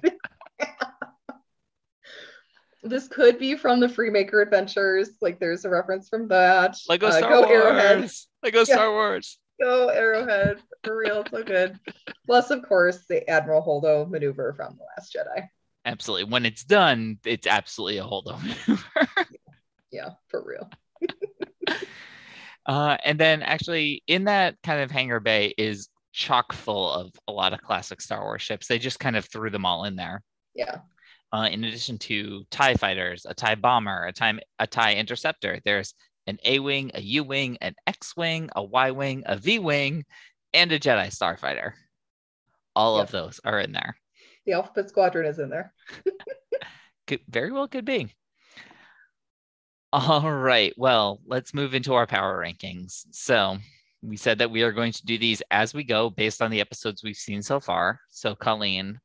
this 2.83 3.07
could 3.07 3.37
be 3.37 3.55
from 3.55 3.79
the 3.79 3.87
Freemaker 3.87 4.41
Adventures. 4.41 5.09
Like, 5.21 5.39
there's 5.39 5.65
a 5.65 5.69
reference 5.69 6.09
from 6.09 6.27
that. 6.29 6.75
Lego 6.87 7.07
Uh, 7.07 7.11
Star 7.11 7.29
go 7.29 7.41
Wars. 7.41 7.51
Arrowhead. 7.51 8.09
Lego 8.41 8.59
Yeah. 8.59 8.63
Star 8.63 8.91
Wars. 8.91 9.37
Go 9.61 9.89
Arrowhead. 9.89 10.59
For 10.85 10.95
real, 10.97 11.25
so 11.29 11.43
good. 11.43 11.77
Plus, 12.25 12.49
of 12.51 12.63
course, 12.63 13.03
the 13.09 13.29
Admiral 13.29 13.61
Holdo 13.61 14.09
maneuver 14.09 14.53
from 14.53 14.77
The 14.77 14.85
Last 14.97 15.13
Jedi. 15.13 15.49
Absolutely. 15.85 16.25
When 16.25 16.45
it's 16.45 16.63
done, 16.63 17.19
it's 17.25 17.47
absolutely 17.47 17.97
a 17.97 18.03
holdover. 18.03 18.83
Yeah, 19.91 20.11
for 20.27 20.43
real. 20.43 20.69
uh, 22.65 22.97
and 23.03 23.19
then 23.19 23.41
actually 23.41 24.03
in 24.07 24.25
that 24.25 24.55
kind 24.63 24.81
of 24.81 24.91
hangar 24.91 25.19
bay 25.19 25.53
is 25.57 25.89
chock 26.11 26.53
full 26.53 26.91
of 26.91 27.11
a 27.27 27.31
lot 27.31 27.53
of 27.53 27.61
classic 27.61 28.01
Star 28.01 28.21
Wars 28.21 28.41
ships. 28.41 28.67
They 28.67 28.79
just 28.79 28.99
kind 28.99 29.15
of 29.15 29.25
threw 29.25 29.49
them 29.49 29.65
all 29.65 29.85
in 29.85 29.95
there. 29.95 30.21
Yeah. 30.53 30.79
Uh, 31.31 31.47
in 31.51 31.63
addition 31.63 31.97
to 31.99 32.43
TIE 32.49 32.75
fighters, 32.75 33.25
a 33.27 33.33
TIE 33.33 33.55
bomber, 33.55 34.05
a 34.05 34.11
TIE, 34.11 34.39
a 34.57 34.67
TIE 34.67 34.95
interceptor, 34.95 35.59
there's 35.63 35.93
an 36.27 36.39
A 36.43 36.59
Wing, 36.59 36.91
a 36.93 37.01
U 37.01 37.23
Wing, 37.23 37.57
an 37.61 37.75
X 37.85 38.15
Wing, 38.17 38.49
a 38.55 38.63
Y 38.63 38.91
Wing, 38.91 39.23
a 39.25 39.37
V 39.37 39.59
Wing, 39.59 40.05
and 40.53 40.71
a 40.71 40.79
Jedi 40.79 41.07
Starfighter. 41.07 41.73
All 42.75 42.99
of 42.99 43.11
those 43.11 43.39
are 43.43 43.59
in 43.59 43.71
there. 43.71 43.95
The 44.45 44.53
Alphabet 44.53 44.89
Squadron 44.89 45.25
is 45.25 45.39
in 45.39 45.49
there. 45.49 45.73
Could, 47.07 47.21
very 47.27 47.51
well 47.51 47.67
could 47.67 47.85
be. 47.85 48.13
All 49.91 50.31
right. 50.31 50.73
Well, 50.77 51.19
let's 51.25 51.55
move 51.55 51.73
into 51.73 51.95
our 51.95 52.05
power 52.05 52.37
rankings. 52.45 53.05
So 53.11 53.57
we 54.03 54.15
said 54.15 54.37
that 54.37 54.51
we 54.51 54.61
are 54.61 54.71
going 54.71 54.91
to 54.91 55.05
do 55.05 55.17
these 55.17 55.41
as 55.49 55.73
we 55.73 55.83
go 55.83 56.11
based 56.11 56.41
on 56.41 56.51
the 56.51 56.61
episodes 56.61 57.03
we've 57.03 57.15
seen 57.15 57.41
so 57.41 57.59
far. 57.59 57.99
So, 58.09 58.35
Colleen, 58.35 58.99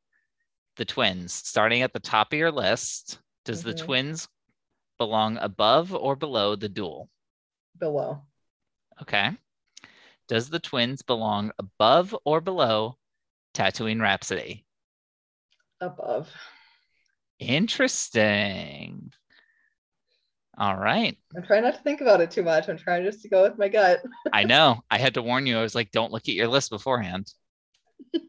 the 0.77 0.85
twins, 0.85 1.33
starting 1.33 1.81
at 1.81 1.93
the 1.93 1.99
top 1.99 2.31
of 2.31 2.37
your 2.37 2.51
list, 2.51 3.19
does 3.43 3.63
the 3.63 3.73
Mhm. 3.73 3.85
twins 3.85 4.27
belong 4.99 5.37
above 5.37 5.93
or 5.93 6.15
below 6.15 6.55
the 6.55 6.69
duel? 6.69 7.09
Below. 7.79 8.21
Okay. 9.01 9.31
Does 10.27 10.49
the 10.49 10.59
twins 10.59 11.01
belong 11.01 11.51
above 11.57 12.15
or 12.23 12.39
below 12.39 12.97
Tatooine 13.55 14.01
Rhapsody? 14.01 14.65
Above. 15.81 16.29
Interesting. 17.39 19.11
All 20.57 20.75
right. 20.77 21.17
I'm 21.35 21.43
trying 21.43 21.63
not 21.63 21.75
to 21.75 21.81
think 21.81 22.01
about 22.01 22.21
it 22.21 22.31
too 22.31 22.43
much. 22.43 22.69
I'm 22.69 22.77
trying 22.77 23.03
just 23.03 23.21
to 23.23 23.29
go 23.29 23.43
with 23.43 23.57
my 23.57 23.67
gut. 23.67 24.01
I 24.33 24.43
know. 24.43 24.81
I 24.89 24.97
had 24.97 25.15
to 25.15 25.21
warn 25.21 25.45
you. 25.45 25.57
I 25.57 25.61
was 25.61 25.75
like, 25.75 25.91
don't 25.91 26.11
look 26.11 26.29
at 26.29 26.35
your 26.35 26.47
list 26.47 26.69
beforehand. 26.69 27.31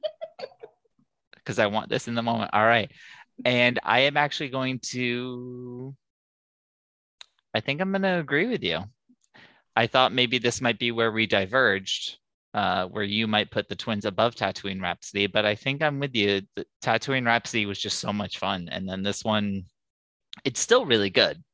Because 1.34 1.60
I 1.60 1.66
want 1.66 1.88
this 1.88 2.08
in 2.08 2.16
the 2.16 2.24
moment. 2.24 2.50
All 2.52 2.66
right. 2.66 2.90
And 3.44 3.78
I 3.84 4.00
am 4.00 4.16
actually 4.16 4.48
going 4.48 4.80
to, 4.86 5.94
I 7.54 7.60
think 7.60 7.80
I'm 7.80 7.92
going 7.92 8.02
to 8.02 8.18
agree 8.18 8.48
with 8.48 8.64
you. 8.64 8.80
I 9.76 9.86
thought 9.86 10.12
maybe 10.12 10.38
this 10.38 10.60
might 10.60 10.80
be 10.80 10.90
where 10.90 11.12
we 11.12 11.26
diverged, 11.26 12.18
uh, 12.56 12.86
where 12.86 13.04
you 13.04 13.26
might 13.26 13.50
put 13.50 13.68
the 13.68 13.76
twins 13.76 14.06
above 14.06 14.34
Tatooine 14.34 14.80
Rhapsody, 14.80 15.26
but 15.26 15.44
I 15.44 15.54
think 15.54 15.82
I'm 15.82 16.00
with 16.00 16.14
you. 16.16 16.40
The 16.56 16.64
Tatooine 16.82 17.26
Rhapsody 17.26 17.66
was 17.66 17.78
just 17.78 17.98
so 18.00 18.14
much 18.14 18.38
fun. 18.38 18.70
And 18.72 18.88
then 18.88 19.02
this 19.02 19.22
one, 19.22 19.64
it's 20.42 20.58
still 20.58 20.86
really 20.86 21.10
good. 21.10 21.44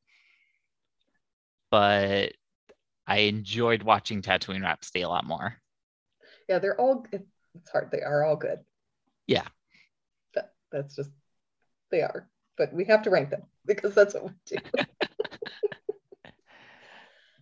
But 1.69 2.31
I 3.05 3.17
enjoyed 3.17 3.83
watching 3.83 4.21
Tatooine 4.21 4.63
Rhapsody 4.63 5.01
a 5.01 5.09
lot 5.09 5.25
more. 5.25 5.57
Yeah, 6.47 6.59
they're 6.59 6.79
all. 6.79 7.05
it- 7.11 7.27
It's 7.55 7.69
hard. 7.69 7.91
They 7.91 8.01
are 8.01 8.23
all 8.23 8.37
good. 8.37 8.59
Yeah. 9.27 9.47
That, 10.35 10.53
that's 10.71 10.95
just 10.95 11.11
they 11.91 12.01
are. 12.01 12.29
But 12.57 12.73
we 12.73 12.85
have 12.85 13.01
to 13.03 13.09
rank 13.09 13.29
them 13.29 13.43
because 13.65 13.93
that's 13.93 14.13
what 14.13 14.23
we 14.23 14.31
do. 14.45 14.57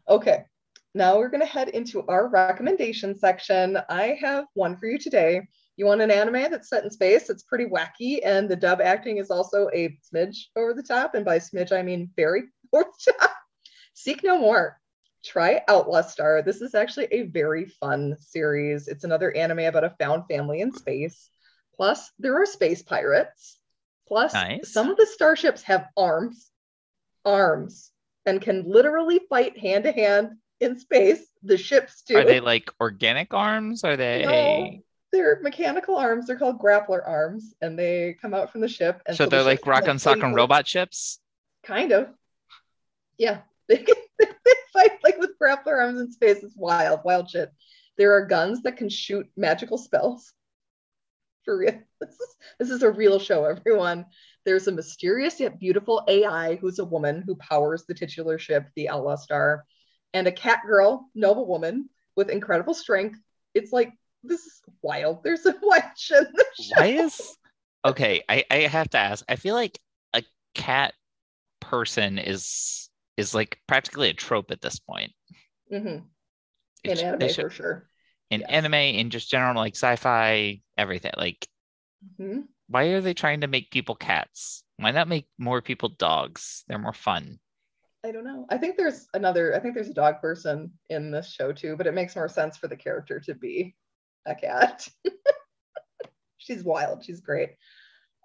okay, 0.09 0.45
now 0.93 1.17
we're 1.17 1.29
gonna 1.29 1.45
head 1.45 1.69
into 1.69 2.05
our 2.07 2.27
recommendation 2.27 3.17
section. 3.17 3.77
I 3.89 4.17
have 4.21 4.45
one 4.53 4.75
for 4.77 4.87
you 4.87 4.97
today. 4.97 5.47
You 5.77 5.85
want 5.85 6.01
an 6.01 6.11
anime 6.11 6.51
that's 6.51 6.69
set 6.69 6.83
in 6.83 6.91
space? 6.91 7.29
It's 7.29 7.43
pretty 7.43 7.65
wacky, 7.65 8.19
and 8.23 8.49
the 8.49 8.55
dub 8.55 8.81
acting 8.81 9.17
is 9.17 9.31
also 9.31 9.69
a 9.73 9.97
smidge 10.13 10.37
over 10.55 10.73
the 10.73 10.83
top. 10.83 11.15
And 11.15 11.23
by 11.25 11.39
smidge, 11.39 11.71
I 11.71 11.81
mean 11.81 12.11
very 12.15 12.43
over 12.73 12.85
the 13.05 13.13
top. 13.13 13.31
Seek 13.93 14.23
No 14.23 14.37
More. 14.37 14.79
Try 15.23 15.61
Outlaw 15.67 16.01
Star. 16.01 16.41
This 16.41 16.61
is 16.61 16.73
actually 16.75 17.07
a 17.11 17.23
very 17.23 17.65
fun 17.65 18.17
series. 18.19 18.87
It's 18.87 19.03
another 19.03 19.31
anime 19.31 19.59
about 19.59 19.83
a 19.83 19.95
found 19.99 20.23
family 20.27 20.61
in 20.61 20.73
space. 20.73 21.29
Plus, 21.75 22.11
there 22.19 22.41
are 22.41 22.45
space 22.45 22.81
pirates. 22.81 23.59
Plus, 24.07 24.33
Nice. 24.33 24.73
some 24.73 24.89
of 24.89 24.97
the 24.97 25.05
starships 25.05 25.61
have 25.63 25.87
arms, 25.95 26.51
arms, 27.23 27.91
and 28.25 28.41
can 28.41 28.63
literally 28.69 29.21
fight 29.29 29.57
hand 29.57 29.83
to 29.85 29.91
hand 29.91 30.31
in 30.61 30.79
space. 30.79 31.25
The 31.43 31.57
ships 31.57 32.03
do. 32.03 32.17
Are 32.17 32.23
they 32.23 32.39
like 32.39 32.71
organic 32.79 33.33
arms? 33.33 33.83
Are 33.83 33.97
they? 33.97 34.23
No, 34.23 34.81
they're 35.11 35.39
mechanical 35.41 35.97
arms. 35.97 36.27
They're 36.27 36.37
called 36.37 36.59
grappler 36.59 37.05
arms, 37.05 37.53
and 37.61 37.77
they 37.77 38.15
come 38.21 38.33
out 38.33 38.51
from 38.51 38.61
the 38.61 38.67
ship. 38.67 39.01
And 39.05 39.17
so 39.17 39.25
the 39.25 39.31
they're 39.31 39.39
ships 39.39 39.65
like 39.65 39.67
rock 39.67 39.87
and 39.87 39.99
sock 39.99 40.19
and 40.19 40.35
robot 40.35 40.67
ships? 40.67 41.19
Kind 41.63 41.91
of. 41.91 42.09
Yeah. 43.17 43.39
They, 43.67 43.85
they 44.19 44.25
fight 44.73 44.91
like 45.03 45.17
with 45.17 45.37
grappler 45.41 45.79
arms 45.79 45.99
in 45.99 46.11
space. 46.11 46.43
It's 46.43 46.55
wild, 46.55 47.01
wild 47.03 47.29
shit. 47.29 47.51
There 47.97 48.13
are 48.13 48.25
guns 48.25 48.61
that 48.63 48.77
can 48.77 48.89
shoot 48.89 49.27
magical 49.35 49.77
spells. 49.77 50.33
For 51.43 51.57
real. 51.57 51.73
This 52.01 52.19
is, 52.19 52.35
this 52.57 52.69
is 52.71 52.81
a 52.81 52.89
real 52.89 53.19
show, 53.19 53.45
everyone. 53.45 54.07
There's 54.43 54.67
a 54.67 54.71
mysterious 54.71 55.39
yet 55.39 55.59
beautiful 55.59 56.03
AI 56.07 56.55
who's 56.55 56.79
a 56.79 56.85
woman 56.85 57.21
who 57.21 57.35
powers 57.35 57.85
the 57.85 57.93
titular 57.93 58.39
ship, 58.39 58.65
the 58.75 58.89
Outlaw 58.89 59.17
Star, 59.17 59.65
and 60.13 60.27
a 60.27 60.31
cat 60.31 60.61
girl, 60.65 61.09
noble 61.15 61.47
woman 61.47 61.89
with 62.15 62.29
incredible 62.29 62.73
strength. 62.73 63.19
It's 63.53 63.71
like, 63.71 63.91
this 64.23 64.41
is 64.41 64.61
wild. 64.81 65.23
There's 65.23 65.45
a 65.45 65.55
wild 65.61 65.83
shit 65.97 66.27
in 66.27 66.33
this 66.33 66.67
show. 66.67 66.79
Why 66.81 66.87
is 66.87 67.37
okay? 67.85 68.23
I, 68.29 68.43
I 68.51 68.55
have 68.59 68.89
to 68.91 68.97
ask. 68.97 69.25
I 69.27 69.35
feel 69.35 69.55
like 69.55 69.79
a 70.13 70.23
cat 70.53 70.93
person 71.59 72.17
is 72.17 72.89
is 73.17 73.33
like 73.33 73.59
practically 73.67 74.09
a 74.09 74.13
trope 74.13 74.51
at 74.51 74.61
this 74.61 74.79
point. 74.79 75.11
Mm-hmm. 75.71 76.05
In 76.83 76.97
anime, 76.97 77.19
they 77.19 77.33
for 77.33 77.49
sure. 77.49 77.87
in 78.29 78.41
yes. 78.41 78.49
anime, 78.49 78.73
in 78.73 79.09
just 79.09 79.29
general 79.29 79.55
like 79.55 79.75
sci-fi, 79.75 80.61
everything. 80.77 81.11
Like, 81.17 81.47
Mhm. 82.19 82.45
why 82.67 82.85
are 82.85 83.01
they 83.01 83.13
trying 83.13 83.41
to 83.41 83.47
make 83.47 83.69
people 83.71 83.95
cats? 83.95 84.63
Why 84.77 84.91
not 84.91 85.07
make 85.07 85.27
more 85.37 85.61
people 85.61 85.89
dogs? 85.89 86.63
They're 86.67 86.79
more 86.79 86.93
fun. 86.93 87.39
I 88.03 88.11
don't 88.11 88.23
know. 88.23 88.45
I 88.49 88.57
think 88.57 88.77
there's 88.77 89.07
another, 89.13 89.55
I 89.55 89.59
think 89.59 89.75
there's 89.75 89.89
a 89.89 89.93
dog 89.93 90.21
person 90.21 90.71
in 90.89 91.11
this 91.11 91.31
show 91.31 91.51
too, 91.51 91.75
but 91.75 91.85
it 91.85 91.93
makes 91.93 92.15
more 92.15 92.27
sense 92.29 92.57
for 92.57 92.67
the 92.67 92.75
character 92.75 93.19
to 93.19 93.35
be 93.35 93.75
a 94.25 94.33
cat. 94.33 94.87
She's 96.37 96.63
wild. 96.63 97.03
She's 97.03 97.21
great. 97.21 97.51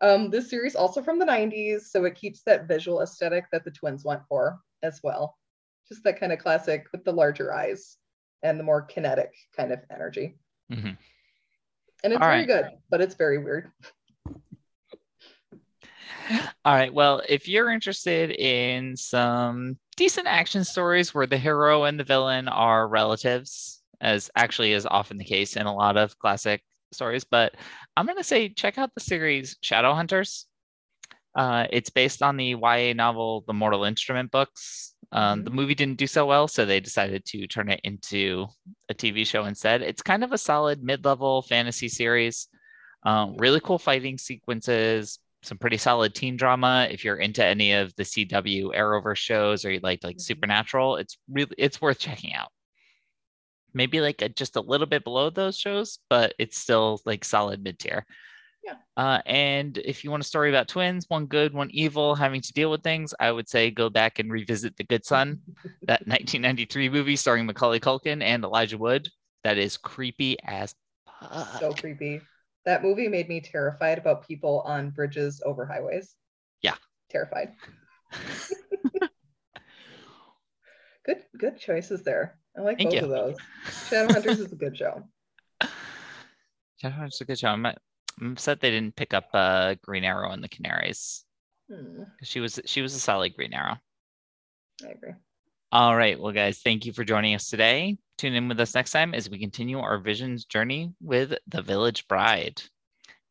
Um, 0.00 0.30
this 0.30 0.48
series 0.48 0.76
also 0.76 1.02
from 1.02 1.18
the 1.18 1.26
90s, 1.26 1.90
so 1.90 2.04
it 2.04 2.14
keeps 2.14 2.42
that 2.42 2.66
visual 2.66 3.02
aesthetic 3.02 3.44
that 3.52 3.64
the 3.64 3.70
twins 3.70 4.04
went 4.04 4.22
for 4.28 4.60
as 4.82 5.00
well. 5.02 5.36
Just 5.88 6.02
that 6.04 6.18
kind 6.18 6.32
of 6.32 6.38
classic 6.38 6.86
with 6.92 7.04
the 7.04 7.12
larger 7.12 7.52
eyes 7.52 7.98
and 8.42 8.58
the 8.58 8.64
more 8.64 8.82
kinetic 8.82 9.32
kind 9.54 9.72
of 9.72 9.80
energy. 9.90 10.38
Mhm. 10.70 10.96
And 12.04 12.12
it's 12.12 12.22
All 12.22 12.28
very 12.28 12.40
right. 12.40 12.46
good, 12.46 12.70
but 12.90 13.00
it's 13.00 13.14
very 13.14 13.38
weird. 13.38 13.70
All 16.64 16.74
right. 16.74 16.92
Well, 16.92 17.22
if 17.28 17.48
you're 17.48 17.70
interested 17.70 18.30
in 18.30 18.96
some 18.96 19.78
decent 19.96 20.26
action 20.26 20.64
stories 20.64 21.14
where 21.14 21.26
the 21.26 21.38
hero 21.38 21.84
and 21.84 21.98
the 21.98 22.04
villain 22.04 22.48
are 22.48 22.88
relatives, 22.88 23.82
as 24.00 24.30
actually 24.36 24.72
is 24.72 24.86
often 24.86 25.16
the 25.16 25.24
case 25.24 25.56
in 25.56 25.66
a 25.66 25.74
lot 25.74 25.96
of 25.96 26.18
classic 26.18 26.62
stories, 26.92 27.24
but 27.24 27.54
I'm 27.96 28.06
going 28.06 28.18
to 28.18 28.24
say 28.24 28.48
check 28.48 28.78
out 28.78 28.94
the 28.94 29.00
series 29.00 29.56
Shadowhunters. 29.62 30.44
Uh, 31.34 31.66
it's 31.70 31.90
based 31.90 32.22
on 32.22 32.36
the 32.36 32.54
YA 32.54 32.94
novel 32.94 33.44
The 33.46 33.52
Mortal 33.52 33.84
Instrument 33.84 34.30
books. 34.30 34.94
Um, 35.12 35.44
The 35.44 35.50
movie 35.50 35.74
didn't 35.74 35.98
do 35.98 36.06
so 36.06 36.26
well, 36.26 36.48
so 36.48 36.64
they 36.64 36.80
decided 36.80 37.24
to 37.26 37.46
turn 37.46 37.70
it 37.70 37.80
into 37.84 38.46
a 38.88 38.94
TV 38.94 39.24
show 39.24 39.44
instead. 39.44 39.82
It's 39.82 40.02
kind 40.02 40.24
of 40.24 40.32
a 40.32 40.38
solid 40.38 40.82
mid 40.82 41.04
level 41.04 41.42
fantasy 41.42 41.88
series. 41.88 42.48
Um, 43.04 43.36
really 43.36 43.60
cool 43.60 43.78
fighting 43.78 44.18
sequences, 44.18 45.20
some 45.42 45.58
pretty 45.58 45.76
solid 45.76 46.14
teen 46.14 46.36
drama. 46.36 46.88
If 46.90 47.04
you're 47.04 47.16
into 47.16 47.44
any 47.44 47.72
of 47.72 47.94
the 47.96 48.02
CW 48.04 48.74
Arrowverse 48.74 49.16
shows 49.18 49.64
or 49.64 49.70
you 49.70 49.80
like 49.82 50.02
like 50.02 50.16
Mhm. 50.16 50.20
Supernatural, 50.22 50.96
it's 50.96 51.18
really 51.30 51.54
it's 51.58 51.80
worth 51.80 51.98
checking 51.98 52.34
out. 52.34 52.48
Maybe 53.74 54.00
like 54.00 54.22
a, 54.22 54.28
just 54.28 54.56
a 54.56 54.60
little 54.60 54.86
bit 54.86 55.04
below 55.04 55.28
those 55.30 55.58
shows, 55.58 55.98
but 56.08 56.34
it's 56.38 56.58
still 56.58 57.00
like 57.04 57.24
solid 57.24 57.62
mid 57.62 57.78
tier. 57.78 58.06
Yeah. 58.64 58.74
Uh, 58.96 59.20
and 59.26 59.78
if 59.78 60.02
you 60.02 60.10
want 60.10 60.24
a 60.24 60.26
story 60.26 60.48
about 60.48 60.66
twins, 60.66 61.04
one 61.08 61.26
good, 61.26 61.52
one 61.54 61.70
evil, 61.70 62.16
having 62.16 62.40
to 62.40 62.52
deal 62.52 62.70
with 62.70 62.82
things, 62.82 63.14
I 63.20 63.30
would 63.30 63.48
say 63.48 63.70
go 63.70 63.88
back 63.90 64.18
and 64.18 64.28
revisit 64.32 64.76
The 64.76 64.82
Good 64.84 65.04
Son, 65.04 65.40
that 65.82 66.04
1993 66.08 66.88
movie 66.88 67.14
starring 67.14 67.46
Macaulay 67.46 67.78
Culkin 67.78 68.22
and 68.22 68.42
Elijah 68.42 68.78
Wood. 68.78 69.08
That 69.44 69.58
is 69.58 69.76
creepy 69.76 70.36
as 70.42 70.74
fuck. 71.20 71.60
So 71.60 71.72
creepy. 71.74 72.22
That 72.66 72.82
movie 72.82 73.08
made 73.08 73.28
me 73.28 73.40
terrified 73.40 73.96
about 73.96 74.26
people 74.26 74.60
on 74.66 74.90
bridges 74.90 75.40
over 75.46 75.64
highways. 75.64 76.16
Yeah. 76.62 76.74
Terrified. 77.10 77.52
good 81.06 81.18
good 81.38 81.58
choices 81.58 82.02
there. 82.02 82.38
I 82.58 82.62
like 82.62 82.78
Thank 82.78 82.90
both 82.90 82.94
you. 82.94 83.04
of 83.04 83.10
those. 83.10 83.36
Shadowhunters 83.90 84.40
is 84.40 84.52
a 84.52 84.56
good 84.56 84.76
show. 84.76 85.04
Shadowhunters 86.82 87.14
is 87.14 87.20
a 87.20 87.24
good 87.24 87.38
show. 87.38 87.48
I'm, 87.48 87.64
I'm 87.66 87.76
upset 88.32 88.60
they 88.60 88.72
didn't 88.72 88.96
pick 88.96 89.14
up 89.14 89.28
uh, 89.32 89.76
Green 89.82 90.02
Arrow 90.02 90.32
and 90.32 90.42
the 90.42 90.48
Canaries. 90.48 91.24
Hmm, 91.70 92.02
She 92.24 92.40
was 92.40 92.58
she 92.66 92.82
was 92.82 92.94
a 92.94 92.98
solid 92.98 93.36
Green 93.36 93.54
Arrow. 93.54 93.76
I 94.84 94.88
agree. 94.88 95.12
All 95.70 95.96
right. 95.96 96.18
Well, 96.20 96.32
guys, 96.32 96.58
thank 96.58 96.84
you 96.84 96.92
for 96.92 97.04
joining 97.04 97.36
us 97.36 97.48
today. 97.48 97.96
Tune 98.18 98.34
in 98.34 98.48
with 98.48 98.60
us 98.60 98.74
next 98.74 98.92
time 98.92 99.14
as 99.14 99.28
we 99.28 99.38
continue 99.38 99.78
our 99.78 99.98
visions 99.98 100.44
journey 100.46 100.92
with 101.02 101.34
The 101.48 101.60
Village 101.60 102.08
Bride. 102.08 102.62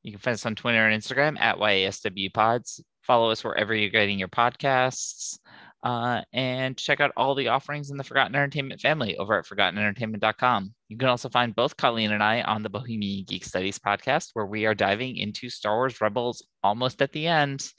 You 0.03 0.11
can 0.11 0.19
find 0.19 0.35
us 0.35 0.45
on 0.45 0.53
Twitter 0.53 0.87
and 0.87 1.01
Instagram 1.01 1.39
at 1.39 1.57
YASW 1.57 2.31
Pods. 2.33 2.83
Follow 3.01 3.31
us 3.31 3.43
wherever 3.43 3.73
you're 3.73 3.89
getting 3.89 4.19
your 4.19 4.27
podcasts. 4.27 5.39
Uh, 5.81 6.21
and 6.33 6.77
check 6.77 6.99
out 6.99 7.11
all 7.15 7.35
the 7.35 7.47
offerings 7.47 7.91
in 7.91 7.97
the 7.97 8.03
Forgotten 8.03 8.35
Entertainment 8.35 8.81
family 8.81 9.17
over 9.17 9.37
at 9.37 9.45
ForgottenEntertainment.com. 9.45 10.73
You 10.89 10.97
can 10.97 11.09
also 11.09 11.29
find 11.29 11.55
both 11.55 11.77
Colleen 11.77 12.11
and 12.11 12.23
I 12.23 12.41
on 12.41 12.63
the 12.63 12.69
Bohemian 12.69 13.23
Geek 13.27 13.45
Studies 13.45 13.77
podcast, 13.77 14.29
where 14.33 14.47
we 14.47 14.65
are 14.65 14.73
diving 14.73 15.17
into 15.17 15.49
Star 15.49 15.75
Wars 15.75 16.01
Rebels 16.01 16.45
almost 16.63 17.03
at 17.03 17.11
the 17.11 17.27
end. 17.27 17.71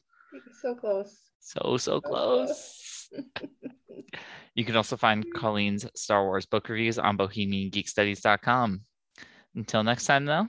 So 0.62 0.75
close. 0.75 1.16
So, 1.40 1.77
so 1.77 2.01
close. 2.01 2.81
You 4.55 4.64
can 4.64 4.77
also 4.77 4.97
find 4.97 5.25
Colleen's 5.35 5.87
Star 5.95 6.25
Wars 6.25 6.47
book 6.47 6.69
reviews 6.69 6.99
on 6.99 7.16
bohemiangeekstudies.com. 7.16 8.81
Until 9.55 9.83
next 9.83 10.05
time, 10.07 10.25
though, 10.27 10.49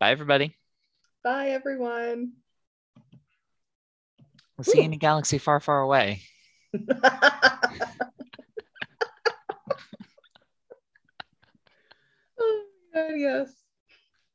bye, 0.00 0.10
everybody. 0.10 0.56
Bye 1.24 1.48
everyone. 1.50 2.32
We'll 4.58 4.64
see 4.64 4.78
you 4.78 4.84
in 4.84 4.92
a 4.92 4.98
galaxy 4.98 5.38
far, 5.38 5.58
far 5.58 5.80
away. 5.80 6.20
oh 12.38 12.64
god, 12.92 13.12
yes. 13.16 13.63